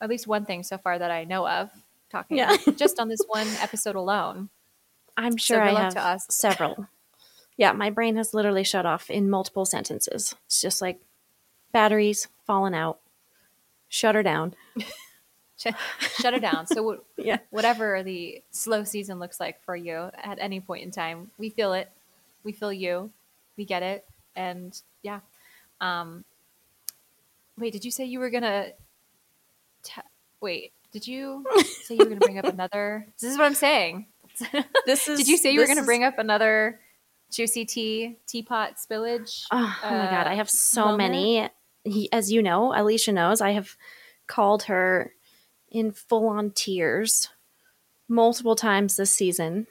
[0.00, 1.70] at least one thing so far that i know of
[2.10, 2.56] talking Yeah.
[2.76, 4.48] just on this one episode alone
[5.16, 6.24] I'm sure good I have to us.
[6.30, 6.86] several.
[7.58, 10.34] Yeah, my brain has literally shut off in multiple sentences.
[10.46, 10.98] It's just like
[11.72, 13.00] batteries falling out.
[13.88, 14.54] Shut her down.
[15.58, 16.66] shut, shut it down.
[16.68, 17.38] So what, Yeah.
[17.50, 21.74] whatever the slow season looks like for you at any point in time, we feel
[21.74, 21.90] it.
[22.44, 23.10] We feel you.
[23.58, 24.06] We get it.
[24.34, 25.20] And yeah.
[25.82, 26.24] Um,
[27.58, 28.68] wait, did you say you were gonna?
[29.82, 30.00] T-
[30.40, 31.44] wait, did you
[31.84, 33.06] say you were gonna bring up another?
[33.20, 34.06] This is what I'm saying.
[34.86, 36.80] This is did you say you were gonna is- bring up another
[37.30, 39.44] juicy tea teapot spillage?
[39.50, 40.98] Oh, oh my god, uh, I have so moment?
[40.98, 41.48] many.
[41.84, 43.76] He, as you know, Alicia knows, I have
[44.26, 45.14] called her
[45.70, 47.28] in full on tears
[48.08, 49.66] multiple times this season.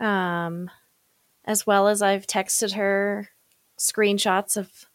[0.00, 0.70] Um,
[1.44, 3.28] as well as I've texted her
[3.78, 4.86] screenshots of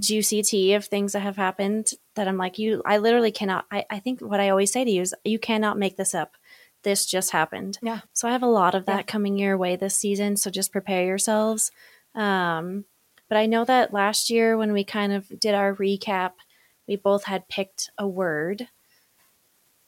[0.00, 3.64] juicy tea of things that have happened that I'm like, you, I literally cannot.
[3.70, 6.36] I, I think what I always say to you is, you cannot make this up.
[6.82, 7.78] This just happened.
[7.80, 8.00] Yeah.
[8.12, 9.02] So I have a lot of that Yeah.
[9.02, 10.36] coming your way this season.
[10.36, 11.70] So just prepare yourselves.
[12.14, 12.84] Um,
[13.28, 16.32] but I know that last year when we kind of did our recap,
[16.86, 18.68] we both had picked a word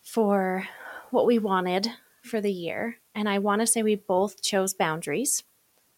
[0.03, 0.67] for
[1.11, 1.89] what we wanted
[2.23, 2.97] for the year.
[3.15, 5.43] And I want to say we both chose boundaries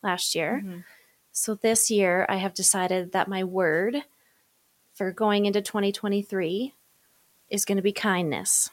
[0.03, 0.63] last year.
[0.65, 0.85] Mhm.
[1.39, 4.03] So this year I have decided that my word
[4.95, 6.75] for going into 2023
[7.49, 8.71] is going to be kindness.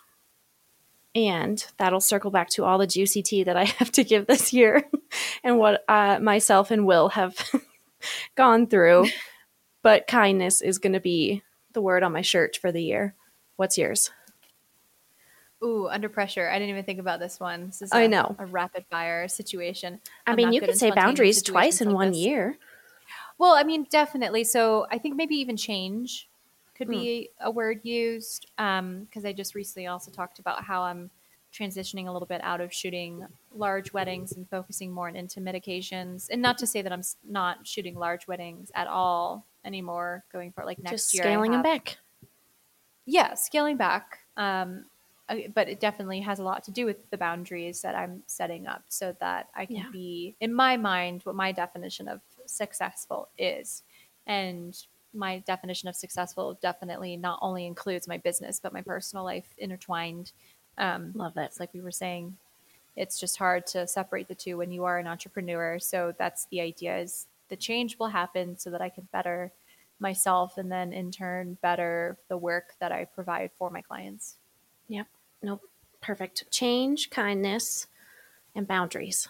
[1.14, 4.52] And that'll circle back to all the juicy tea that I have to give this
[4.52, 4.90] year
[5.44, 7.38] and what uh, myself and Will have
[8.36, 9.10] gone through.
[9.84, 11.44] But kindness is going to be
[11.74, 13.14] the word on my shirt for the year.
[13.58, 14.10] What's yours?
[15.66, 16.48] Ooh, under pressure.
[16.50, 17.66] I didn't even think about this one.
[17.68, 18.36] This is I a- know.
[18.38, 20.00] a rapid fire situation.
[20.28, 22.18] I I'm mean, you could say boundaries twice in like one this.
[22.20, 22.58] year.
[23.38, 24.44] Well, I mean, definitely.
[24.44, 26.30] So I think maybe even change
[26.76, 26.94] could Hmm.
[26.94, 31.10] be a word used because I just recently also talked about how I'm
[31.54, 36.28] transitioning a little bit out of shooting large weddings and focusing more on intimate occasions.
[36.30, 40.64] And not to say that I'm not shooting large weddings at all anymore going for
[40.66, 41.24] like next Just year.
[41.24, 41.98] Scaling them back.
[43.06, 44.20] yeah, scaling back.
[44.38, 44.86] Um,
[45.54, 48.84] but it definitely has a lot to do with the boundaries that I'm setting up
[48.90, 49.92] so that I can Yeah.
[49.92, 53.84] be, in my mind, what my definition of successful is.
[54.28, 54.78] And
[55.14, 60.32] my definition of successful definitely not only includes my business, but my personal life intertwined.
[60.78, 61.46] Um, Love that.
[61.46, 62.38] it's like we were saying,
[62.96, 65.80] it's just hard to separate the two when you are an entrepreneur.
[65.80, 69.52] So that's the idea is the change will happen so that I can better
[70.00, 74.36] myself and then in turn better the work that I provide for my clients.
[74.88, 75.08] Yep.
[75.42, 75.62] Nope.
[76.02, 76.50] Perfect.
[76.52, 77.88] Change, kindness,
[78.56, 79.28] and boundaries.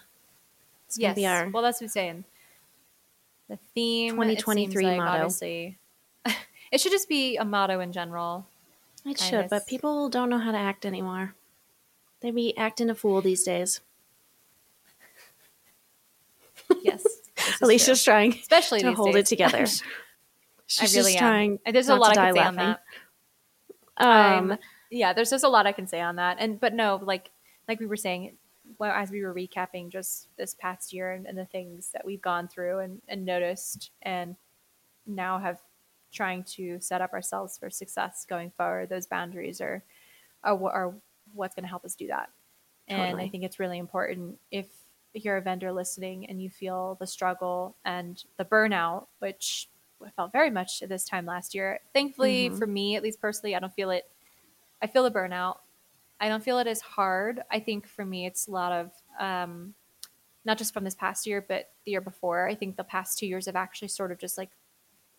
[0.86, 1.16] It's Yes.
[1.16, 2.24] be our well, that's what I'm saying.
[3.48, 5.22] The theme 2023 it seems like, motto.
[5.24, 5.78] Obviously,
[6.72, 8.46] it should just be a motto in general.
[9.04, 11.34] It should, but people don't know how to act anymore.
[12.20, 13.80] They be acting a fool these days.
[16.82, 17.04] Yes.
[17.62, 18.12] Alicia's true.
[18.12, 19.22] trying especially to hold days.
[19.22, 19.58] it together.
[19.66, 19.66] I
[20.66, 21.28] She's really just am.
[21.28, 21.58] trying.
[21.72, 22.76] There's a lot to I can say on laughing.
[23.98, 24.04] that.
[24.04, 24.58] Um, Um,
[24.90, 26.36] yeah, there's just a lot I can say on that.
[26.40, 27.30] And but no, like
[27.68, 28.36] like we were saying,
[28.78, 32.22] well, as we were recapping just this past year and, and the things that we've
[32.22, 34.36] gone through and, and noticed, and
[35.06, 35.60] now have
[36.12, 38.88] trying to set up ourselves for success going forward.
[38.88, 39.82] Those boundaries are
[40.44, 40.94] are, are
[41.34, 42.30] what's going to help us do that.
[42.88, 44.66] And I think it's really important if
[45.12, 49.68] you're a vendor listening and you feel the struggle and the burnout, which
[50.04, 51.80] I felt very much at this time last year.
[51.92, 52.58] Thankfully, Mhm.
[52.58, 54.08] for me, at least personally, I don't feel it.
[54.82, 55.58] I feel the burnout.
[56.20, 57.42] I don't feel it as hard.
[57.50, 59.74] I think for me, it's a lot of um,
[60.44, 62.48] not just from this past year, but the year before.
[62.48, 64.50] I think the past two years have actually sort of just like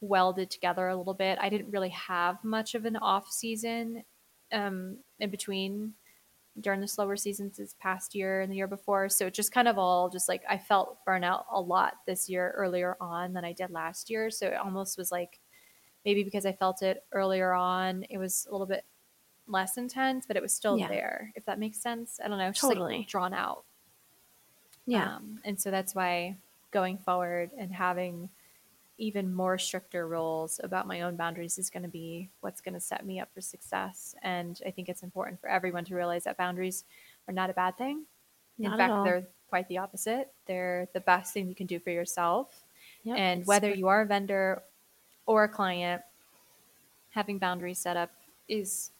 [0.01, 1.37] welded together a little bit.
[1.41, 4.03] I didn't really have much of an off season
[4.51, 5.93] um, in between
[6.59, 9.09] during the slower seasons this past year and the year before.
[9.09, 12.53] So it just kind of all just like I felt burnout a lot this year
[12.55, 14.31] earlier on than I did last year.
[14.31, 15.39] So it almost was like
[16.05, 18.85] maybe because I felt it earlier on, it was a little bit
[19.47, 20.87] less intense, but it was still Yeah.
[20.87, 21.31] there.
[21.35, 22.97] If that makes sense, I don't know, it's just Totally.
[22.99, 23.63] like drawn out.
[24.85, 25.15] yeah.
[25.15, 26.37] Um, and so that's why
[26.71, 28.29] going forward and having
[28.97, 32.79] even more stricter rules about my own boundaries is going to be what's going to
[32.79, 34.15] set me up for success.
[34.23, 36.83] And I think it's important for everyone to realize that boundaries
[37.27, 38.05] are not a bad thing.
[38.57, 40.31] In Not at fact, they're quite the opposite.
[40.45, 42.63] They're the best thing you can do for yourself.
[43.03, 43.17] Yep.
[43.17, 44.63] And whether you are a vendor
[45.25, 46.01] or a client,
[47.11, 48.11] having boundaries set up
[48.47, 48.91] is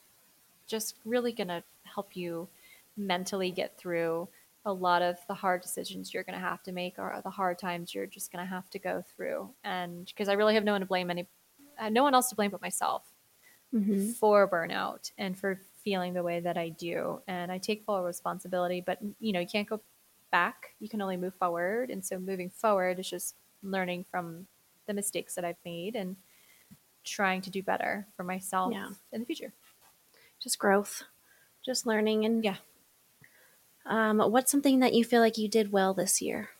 [0.68, 2.48] just really going to help you
[2.96, 4.28] mentally get through
[4.64, 7.58] a lot of the hard decisions you're going to have to make or the hard
[7.58, 9.54] times you're just going to have to go through.
[9.64, 11.28] And because I really have no one to blame any,
[11.78, 13.12] I no one else to blame but myself
[13.72, 14.16] Mhm.
[14.18, 17.22] for burnout and for feeling the way that I do.
[17.26, 19.80] And I take full responsibility, but you know, you can't go
[20.30, 20.74] back.
[20.80, 21.90] You can only move forward.
[21.90, 24.46] And so moving forward is just learning from
[24.86, 26.16] the mistakes that I've made and
[27.04, 28.90] trying to do better for myself Yeah.
[29.12, 29.52] in the future.
[30.42, 31.04] Just growth,
[31.64, 32.56] just learning, and Yeah.
[33.86, 36.50] Um, what's something that you feel like you did well this year?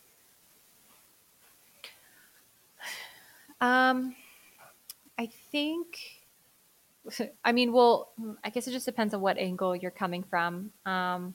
[3.61, 4.15] Um,
[5.19, 5.99] I think,
[7.45, 8.13] I mean, well,
[8.45, 10.71] I guess it just depends on what angle you're coming from.
[10.87, 11.35] Um,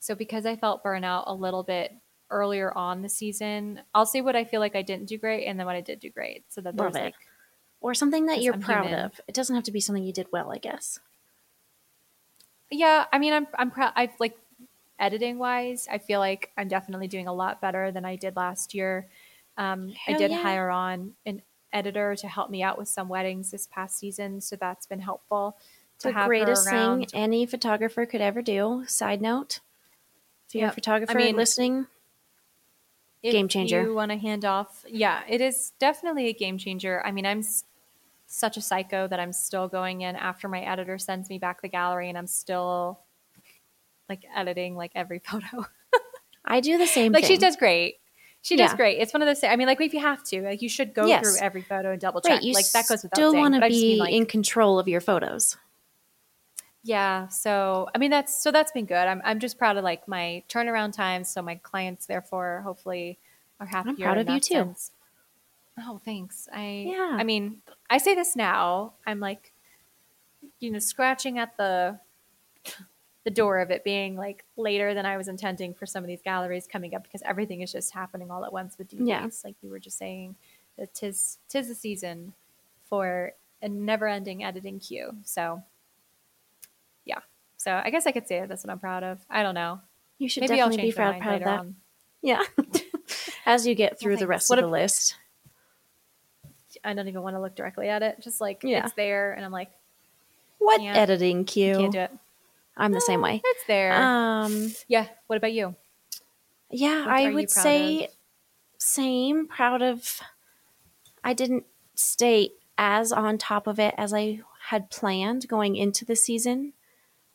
[0.00, 1.92] so because I felt burnout a little bit
[2.30, 5.58] earlier on the season, I'll say what I feel like I didn't do great and
[5.58, 6.44] then what I did do great.
[6.48, 7.02] So that Love it.
[7.02, 7.14] like,
[7.80, 9.06] Or something that you're I'm proud human.
[9.06, 9.20] of.
[9.28, 11.00] It doesn't have to be something you did well, I guess.
[12.70, 13.92] Yeah, I mean, I'm, I'm proud.
[13.96, 14.36] I've like
[14.98, 18.74] editing wise, I feel like I'm definitely doing a lot better than I did last
[18.74, 19.08] year.
[19.56, 20.42] Um, I did yeah.
[20.42, 21.42] hire on an
[21.72, 24.40] editor to help me out with some weddings this past season.
[24.40, 25.56] So that's been helpful
[26.00, 28.84] to the greatest thing any photographer could ever do.
[28.86, 29.60] Side note,
[30.46, 30.72] if you're Yep.
[30.72, 31.86] a photographer I mean, listening,
[33.22, 33.82] Game changer.
[33.82, 34.84] You want to hand off?
[34.88, 37.02] Yeah, it is definitely a game changer.
[37.04, 37.42] I mean, I'm
[38.30, 41.68] such a psycho that I'm still going in after my editor sends me back the
[41.68, 43.00] gallery, and I'm still
[44.08, 45.66] like editing like every photo.
[46.44, 47.36] I do the same like thing.
[47.36, 47.96] she does great.
[48.40, 48.98] She does great.
[49.00, 49.40] It's one of those.
[49.40, 49.52] things.
[49.52, 51.22] I mean, like if you have to, like you should go Yes.
[51.22, 52.34] through every photo and double check.
[52.34, 53.42] Right, you like that goes without still saying.
[53.42, 55.56] want to but I just be mean, like, in control of your photos.
[56.84, 57.28] Yeah.
[57.28, 58.94] So I mean that's so that's been good.
[59.08, 61.28] I'm I'm just proud of like my turnaround times.
[61.28, 63.18] So my clients therefore hopefully
[63.60, 63.94] are happier.
[64.06, 64.54] proud of you too.
[64.54, 64.92] sense.
[65.80, 66.48] Oh, thanks.
[66.52, 67.16] I Yeah.
[67.18, 67.60] I mean,
[67.90, 68.92] I say this now.
[69.06, 69.52] I'm like,
[70.60, 71.98] you know, scratching at the
[73.24, 76.22] the door of it being like later than I was intending for some of these
[76.22, 79.26] galleries coming up because everything is just happening all at once with due Yeah.
[79.44, 80.34] Like you were just saying,
[80.78, 82.32] that tis tis the season
[82.88, 85.16] for a never ending editing queue.
[85.24, 85.62] So
[87.04, 87.18] yeah.
[87.56, 89.18] So I guess I could say that's what I'm proud of.
[89.28, 89.80] I don't know.
[90.18, 91.58] You should Maybe I'll definitely be proud, proud of that.
[91.60, 91.76] on.
[92.22, 92.42] Yeah.
[93.46, 95.16] As you get through the rest What of the if- list.
[96.84, 98.20] I don't even want to look directly at it.
[98.20, 98.84] Just like Yeah.
[98.84, 99.70] it's there, and I'm like,
[100.58, 101.76] What editing queue?
[101.78, 102.10] can't do it.
[102.76, 103.40] I'm the same way.
[103.44, 103.92] It's there.
[103.92, 105.06] Um, yeah.
[105.26, 105.74] What about you?
[106.70, 108.10] yeah, What I would say of?
[108.78, 109.48] same.
[109.48, 110.20] Proud of.
[111.24, 111.64] I didn't
[111.94, 116.74] stay as on top of it as I had planned going into the season,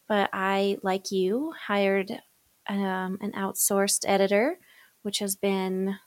[0.07, 2.21] but I, like you, hired
[2.69, 4.57] um, an outsourced editor,
[5.01, 5.97] which has been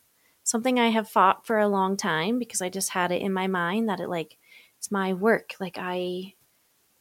[0.46, 3.48] something I have fought for a long time because I just had it in my
[3.48, 4.38] mind that it like
[4.78, 6.34] it's my work, like I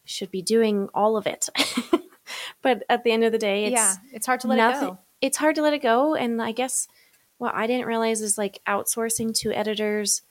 [0.03, 1.47] should be doing all of it.
[2.63, 4.91] but at the end of the day, it's yeah, it's hard to let nothing- it
[4.91, 4.99] go.
[5.21, 6.87] It's hard to let it go, and I guess
[7.37, 10.23] what I didn't realize is like outsourcing to editors.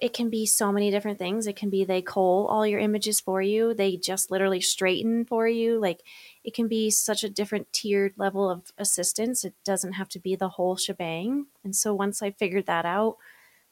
[0.00, 1.46] It can be so many different things.
[1.46, 3.74] It can be they cull all your images for you.
[3.74, 5.78] They just literally straighten for you.
[5.78, 6.00] Like
[6.42, 9.44] it can be such a different tiered level of assistance.
[9.44, 11.46] It doesn't have to be the whole shebang.
[11.64, 13.18] And so once I figured that out,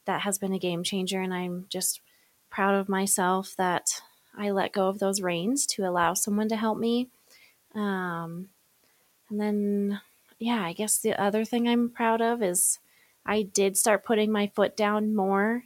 [0.05, 1.23] that has been a game changer.
[1.23, 2.03] And I'm just
[2.51, 4.03] proud of myself that
[4.37, 7.09] I let go of those reins to allow someone to help me.
[7.75, 8.51] Um,
[9.31, 10.01] and then,
[10.39, 12.79] yeah, I guess the other thing I'm proud of is
[13.25, 15.65] I did start putting my foot down more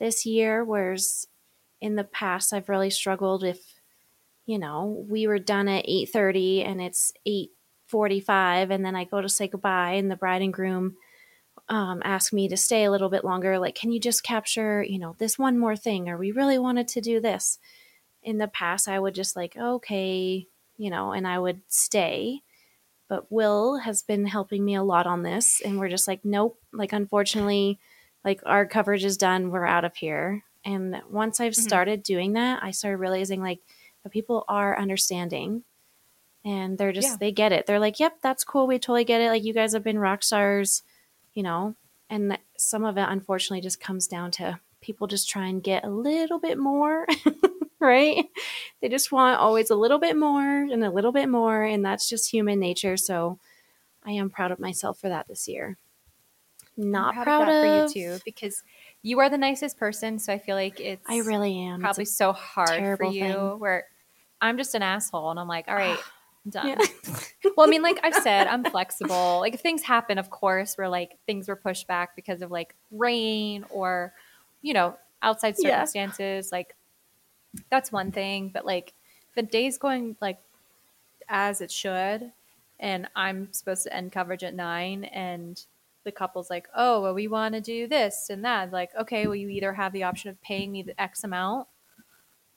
[0.00, 1.28] this year, whereas
[1.80, 3.58] in the past I've really struggled if,
[4.46, 9.28] you know, we were done at 8.30 and it's 8.45 and then I go to
[9.28, 10.96] say goodbye and the bride and groom
[11.68, 13.58] um, ask me to stay a little bit longer.
[13.58, 16.08] Like, can you just capture, you know, this one more thing?
[16.08, 17.58] Or we really wanted to do this.
[18.22, 20.46] In the past, I would just like, okay,
[20.76, 22.40] you know, and I would stay.
[23.08, 25.60] But Will has been helping me a lot on this.
[25.64, 27.78] And we're just like, nope, like, unfortunately,
[28.24, 29.50] like, our coverage is done.
[29.50, 30.44] We're out of here.
[30.64, 31.62] And once I've Mhm.
[31.62, 33.60] started doing that, I started realizing like
[34.04, 35.64] the people are understanding
[36.44, 37.16] and they're just, Yeah.
[37.20, 37.66] they get it.
[37.66, 38.66] They're like, yep, that's cool.
[38.66, 39.28] We totally get it.
[39.30, 40.82] Like, you guys have been rock stars
[41.32, 41.76] you know
[42.10, 45.88] and some of it unfortunately just comes down to people just try and get a
[45.88, 47.06] little bit more
[47.78, 48.26] right
[48.80, 52.08] they just want always a little bit more and a little bit more and that's
[52.08, 53.38] just human nature so
[54.04, 55.78] i am proud of myself for that this year
[56.80, 58.62] not proud, of for you too because
[59.02, 60.18] you are the nicest person.
[60.18, 63.58] So I feel like it's i really am probably so hard for you thing.
[63.60, 63.84] where
[64.40, 65.98] I'm just an asshole and I'm like, all right,
[66.46, 66.66] I'm done.
[66.68, 66.78] Yeah.
[67.56, 69.38] well, I mean, like I've said, I'm flexible.
[69.40, 72.74] Like if things happen, of course, where like things were pushed back because of like
[72.90, 74.14] rain or,
[74.62, 75.84] you know, outside Yeah.
[75.84, 76.74] circumstances, like
[77.70, 78.50] that's one thing.
[78.52, 78.94] But like
[79.34, 80.38] the day's going like
[81.28, 82.32] as it should,
[82.78, 85.62] and I'm supposed to end coverage at nine and
[86.04, 88.72] the couple's like, oh, well, we want to do this and that.
[88.72, 91.68] Like, okay, well, you either have the option of paying me the X amount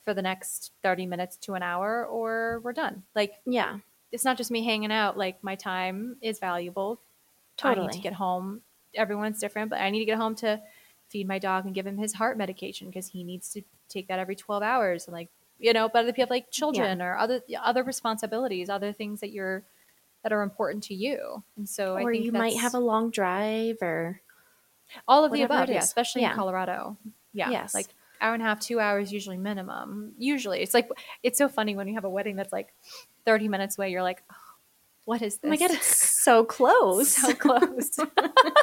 [0.05, 3.03] for the next 30 minutes to an hour or we're done.
[3.15, 3.79] Like, yeah
[4.13, 5.17] it's not just me hanging out.
[5.17, 7.01] Like, my time is valuable.
[7.61, 8.61] I need totally to get home.
[8.93, 10.61] Everyone's different, but I need to get home to
[11.09, 14.19] feed my dog and give him his heart medication because he needs to take that
[14.19, 15.07] every 12 hours.
[15.07, 18.93] And like, you know, but other people have like children or other other responsibilities, other
[18.93, 19.63] things that you're
[20.23, 21.43] that are important to you.
[21.57, 24.21] And so I or you might have a long drive or
[25.07, 26.31] all of the above, yeah, especially Yeah.
[26.31, 26.97] in Colorado.
[27.33, 27.73] Yeah, Yes.
[27.73, 27.87] like
[28.21, 30.13] hour and a half, two hours usually minimum.
[30.17, 30.89] Usually, it's like
[31.23, 32.73] it's so funny when you have a wedding that's like
[33.25, 33.91] thirty minutes away.
[33.91, 34.35] You're like, oh,
[35.05, 35.47] what is this?
[35.47, 35.85] oh my god it's
[36.23, 37.99] so close so close.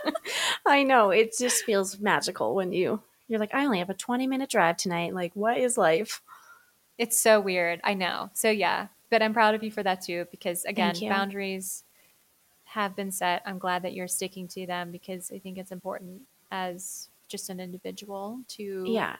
[0.66, 1.10] I know.
[1.10, 4.76] It just feels magical when you you're like, I only have a 20 minute drive
[4.76, 5.14] tonight.
[5.14, 6.22] Like, what is life?
[6.98, 7.80] it's so weird.
[7.82, 8.30] I know.
[8.34, 11.84] So yeah, but I'm proud of you for that too because again, boundaries
[12.64, 13.42] have been set.
[13.44, 17.60] I'm glad that you're sticking to them because I think it's important as just an
[17.60, 19.16] individual to Yeah.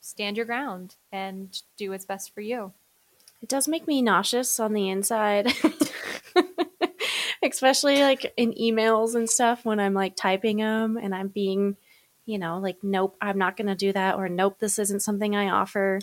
[0.00, 2.72] stand your ground and do what's best for you.
[3.42, 5.52] It does make me nauseous on the inside.
[7.42, 11.76] Especially like in emails and stuff when I'm like typing them and I'm being,
[12.24, 14.14] you know, like, nope, I'm not going to do that.
[14.14, 16.00] Or nope, this isn't something I offer.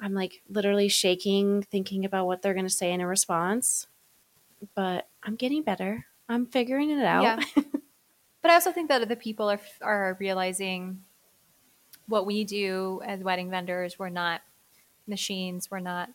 [0.00, 3.86] I'm like literally shaking, thinking about what they're going to say in a response.
[4.74, 6.06] But I'm getting better.
[6.28, 7.22] I'm figuring it out.
[7.22, 7.40] Yeah.
[8.42, 11.02] but I also think that other people are are realizing
[12.06, 13.98] what we do as wedding vendors.
[13.98, 14.42] We're not
[15.06, 15.70] machines.
[15.70, 16.10] We're not.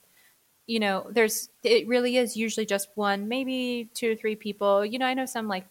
[0.66, 1.50] You know, there's.
[1.64, 4.86] It really is usually just one, maybe two or three people.
[4.86, 5.66] You know, I know some like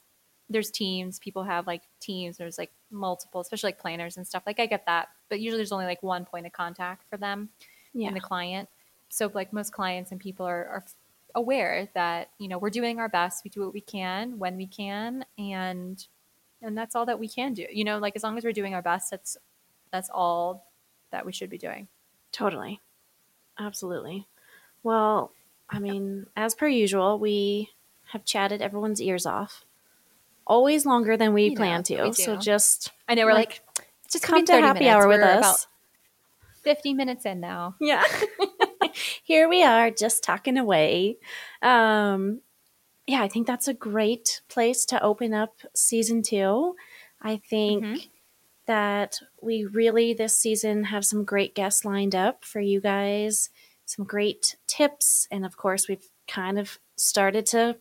[0.51, 1.19] there's teams.
[1.19, 2.37] People have like teams.
[2.37, 4.43] There's like multiple, especially like planners and stuff.
[4.47, 7.49] Like I get that, but usually there's only like one point of contact for them
[7.95, 8.09] yeah.
[8.09, 8.69] and the client.
[9.09, 10.85] So like most clients and people are, are
[11.35, 13.45] aware that you know we're doing our best.
[13.45, 16.05] We do what we can when we can, and
[16.61, 17.67] and that's all that we can do.
[17.71, 19.37] You know, like as long as we're doing our best, that's
[19.91, 20.67] that's all
[21.11, 21.89] that we should be doing.
[22.33, 22.81] Totally.
[23.59, 24.27] Absolutely.
[24.83, 25.33] Well,
[25.69, 27.71] I mean, as per usual, we
[28.09, 29.65] have chatted everyone's ears off.
[30.47, 32.03] Always longer than we You know, plan to.
[32.05, 35.67] we So just I know we're Like, like, just come to happy hour with us.
[36.65, 37.77] About Fifty minutes in now.
[37.81, 38.05] Yeah.
[39.25, 41.19] Here we are just talking away.
[41.63, 42.41] Um
[43.07, 46.75] yeah, I think that's a great place to open up season 2.
[47.21, 48.09] I think Mhm.
[48.67, 53.51] that we really this season have some great guests lined up for you guys,
[53.87, 57.77] some great tips, and of course we've kind of started to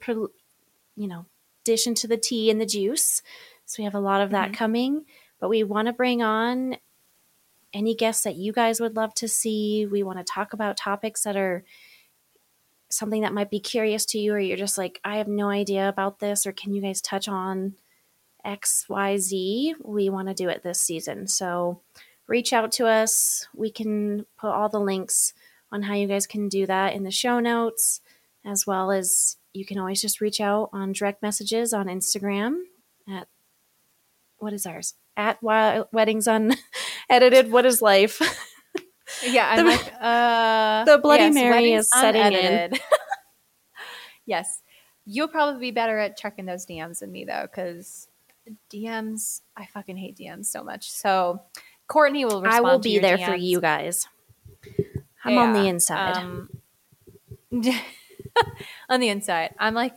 [0.98, 1.26] you know,
[1.64, 3.22] dish into the tea and the juice.
[3.66, 4.56] So we have a lot of that Mhm.
[4.56, 5.06] coming,
[5.40, 6.78] but we want to bring on
[7.74, 9.86] any guests that you guys would love to see.
[9.86, 11.64] We want to talk about topics that are
[12.90, 15.88] something that might be curious to you, or you're just like, I have no idea
[15.88, 17.76] about this, or can you guys touch on
[18.46, 19.76] XYZ?
[19.84, 21.28] We want to do it this season.
[21.28, 21.82] So
[22.28, 23.48] reach out to us.
[23.56, 25.34] We can put all the links
[25.72, 28.02] on how you guys can do that in the show notes,
[28.44, 32.64] as well as you can always just reach out on direct messages on Instagram
[33.10, 33.28] at
[34.38, 34.96] what is ours?
[35.18, 37.52] At Weddings Unedited.
[37.52, 38.22] What is life?
[39.24, 42.74] Yeah, I'm The- like, uh, the Bloody yes, Mary is setting in.
[44.26, 44.62] yes,
[45.06, 48.08] you'll probably be better at checking those DMs than me though, because
[48.72, 50.90] DMs, I fucking hate DMs so much.
[50.90, 51.42] So
[51.88, 52.42] Courtney will.
[52.42, 54.08] Respond I will be there for you guys.
[55.24, 56.18] I'm on the inside.
[56.18, 56.50] um,
[58.90, 59.96] on the inside, I'm like,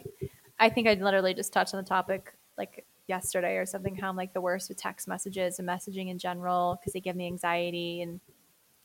[0.59, 3.95] I think I literally just touched on the topic like yesterday or something.
[3.97, 7.17] How I'm like the worst with text messages and messaging in general because they give
[7.17, 8.21] me anxiety and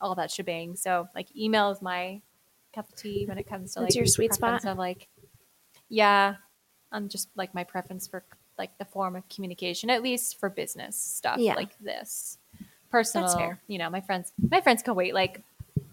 [0.02, 0.76] all that shebang.
[0.76, 2.22] So like, email is my
[2.74, 4.64] cup of tea when it comes to That's like your sweet spot?
[4.66, 5.08] Of like,
[5.90, 6.36] yeah,
[6.92, 8.24] I'm just like my preference for
[8.58, 11.56] like the form of communication, at least for business stuff Yeah.
[11.56, 12.38] like this.
[12.92, 15.42] Personal, you know, my friends, my friends can wait like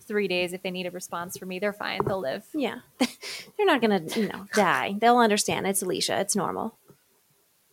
[0.00, 1.58] three days if they need a response from me.
[1.58, 2.00] They're fine.
[2.06, 2.44] They'll live.
[2.54, 2.76] yeah.
[2.98, 4.96] They're not going to, you know, die.
[4.98, 5.66] They'll understand.
[5.66, 6.18] It's Alicia.
[6.20, 6.74] It's normal.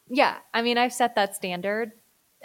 [0.10, 1.94] Yeah, I mean, I've set that standard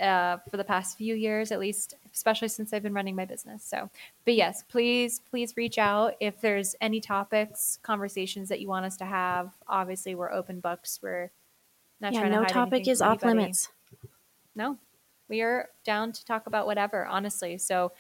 [0.01, 3.65] uh, for the past few years, at least, especially since I've been running my business.
[3.65, 3.91] So,
[4.25, 8.97] but yes, please, please reach out if there's any topics, conversations that you want us
[8.99, 9.53] to have.
[9.67, 11.01] Obviously, we're open books.
[11.03, 11.31] We're
[12.01, 13.39] not yeah, trying no to hide topic is off anybody.
[13.39, 13.69] limits.
[14.55, 14.79] No,
[15.29, 17.59] we are down to talk about whatever, honestly.
[17.59, 17.93] So,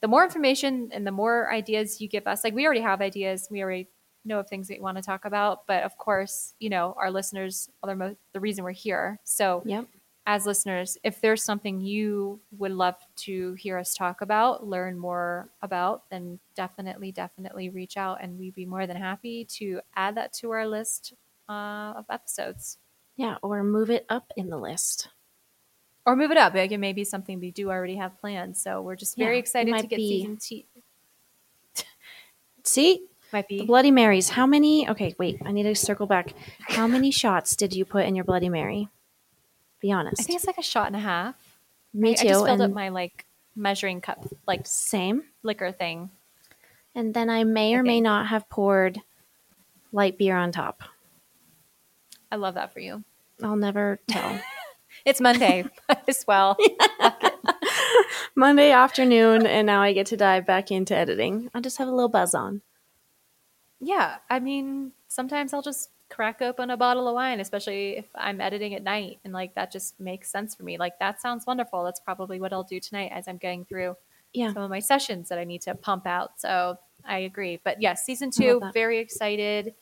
[0.00, 3.48] the more information and the more ideas you give us, like we already have ideas,
[3.50, 3.88] we already
[4.24, 5.66] know of things that you want to talk about.
[5.66, 9.18] But of course, you know, our listeners are the, mo- the reason we're here.
[9.24, 9.86] So, Yep.
[10.26, 15.50] as listeners, if there's something you would love to hear us talk about, learn more
[15.62, 20.32] about, then definitely, definitely reach out and we'd be more than happy to add that
[20.34, 21.12] to our list
[21.48, 22.78] uh, of episodes.
[23.16, 23.36] Yeah.
[23.42, 25.08] Or move it up in the list.
[26.06, 26.54] Or move it up.
[26.54, 28.56] It may be something we do already have planned.
[28.56, 30.62] So we're just very Yeah, excited to get be- season two.
[32.62, 33.04] See?
[33.34, 33.66] Might The be.
[33.66, 34.28] Bloody Marys.
[34.28, 34.88] How many?
[34.88, 35.42] Okay, wait.
[35.44, 36.34] I need to circle back.
[36.60, 38.88] How many shots did you put in your Bloody Mary?
[39.80, 40.20] Be honest.
[40.20, 41.34] I think it's like a shot and a half.
[41.92, 42.28] Me I, too.
[42.28, 43.26] I just filled up my like
[43.56, 45.24] measuring cup, like same.
[45.42, 46.10] liquor thing.
[46.94, 49.00] And then I may or may not have poured
[49.90, 50.84] light beer on top.
[52.30, 53.02] I love that for you.
[53.42, 54.40] I'll never tell.
[55.04, 55.66] It's Monday
[56.08, 56.56] as well.
[58.36, 61.50] Monday afternoon, and now I get to dive back into editing.
[61.52, 62.62] I just have a little buzz on.
[63.86, 68.40] Yeah, I mean, sometimes I'll just crack open a bottle of wine, especially if I'm
[68.40, 70.78] editing at night, and like that just makes sense for me.
[70.78, 71.84] Like that sounds wonderful.
[71.84, 73.96] That's probably what I'll do tonight as I'm going through
[74.32, 74.52] Yeah.
[74.52, 76.40] some of my sessions that I need to pump out.
[76.40, 77.60] So I agree.
[77.62, 79.74] But yes, season two, very excited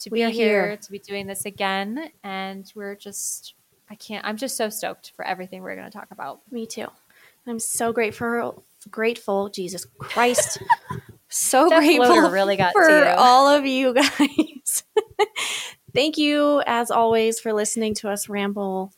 [0.00, 0.76] to We be here, here.
[0.78, 3.54] to be doing this again, and we're just.
[3.90, 4.24] I can't.
[4.24, 6.40] I'm just so stoked for everything we're going to talk about.
[6.50, 6.86] Me too.
[7.46, 8.62] I'm so grateful.
[8.90, 10.62] Grateful, Jesus Christ.
[11.30, 13.14] so That grateful floater really got for to you.
[13.16, 14.84] all of you guys.
[15.94, 18.92] Thank you, as always, for listening to us ramble.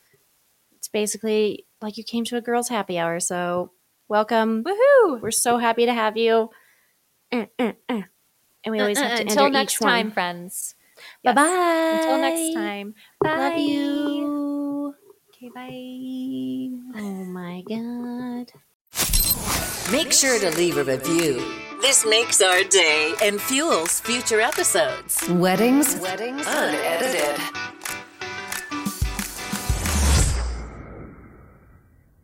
[0.76, 3.18] It's basically like you came to a girls' happy hour.
[3.20, 3.72] So,
[4.08, 4.64] welcome.
[4.64, 5.20] Woohoo!
[5.22, 6.50] We're so happy to have you.
[7.30, 8.02] Eh, eh, eh.
[8.64, 10.12] And we always have to Until enter next each time, one.
[10.12, 10.74] friends.
[11.24, 11.34] Bye Yes.
[11.34, 11.98] bye.
[11.98, 12.94] Until next time.
[13.22, 13.36] Bye.
[13.38, 14.94] Love you.
[15.30, 17.00] Okay, bye.
[17.00, 18.52] Oh my god.
[19.90, 21.42] Make sure to leave a review.
[21.82, 25.20] This makes our day and fuels future episodes.
[25.28, 27.71] Weddings Weddings unedited.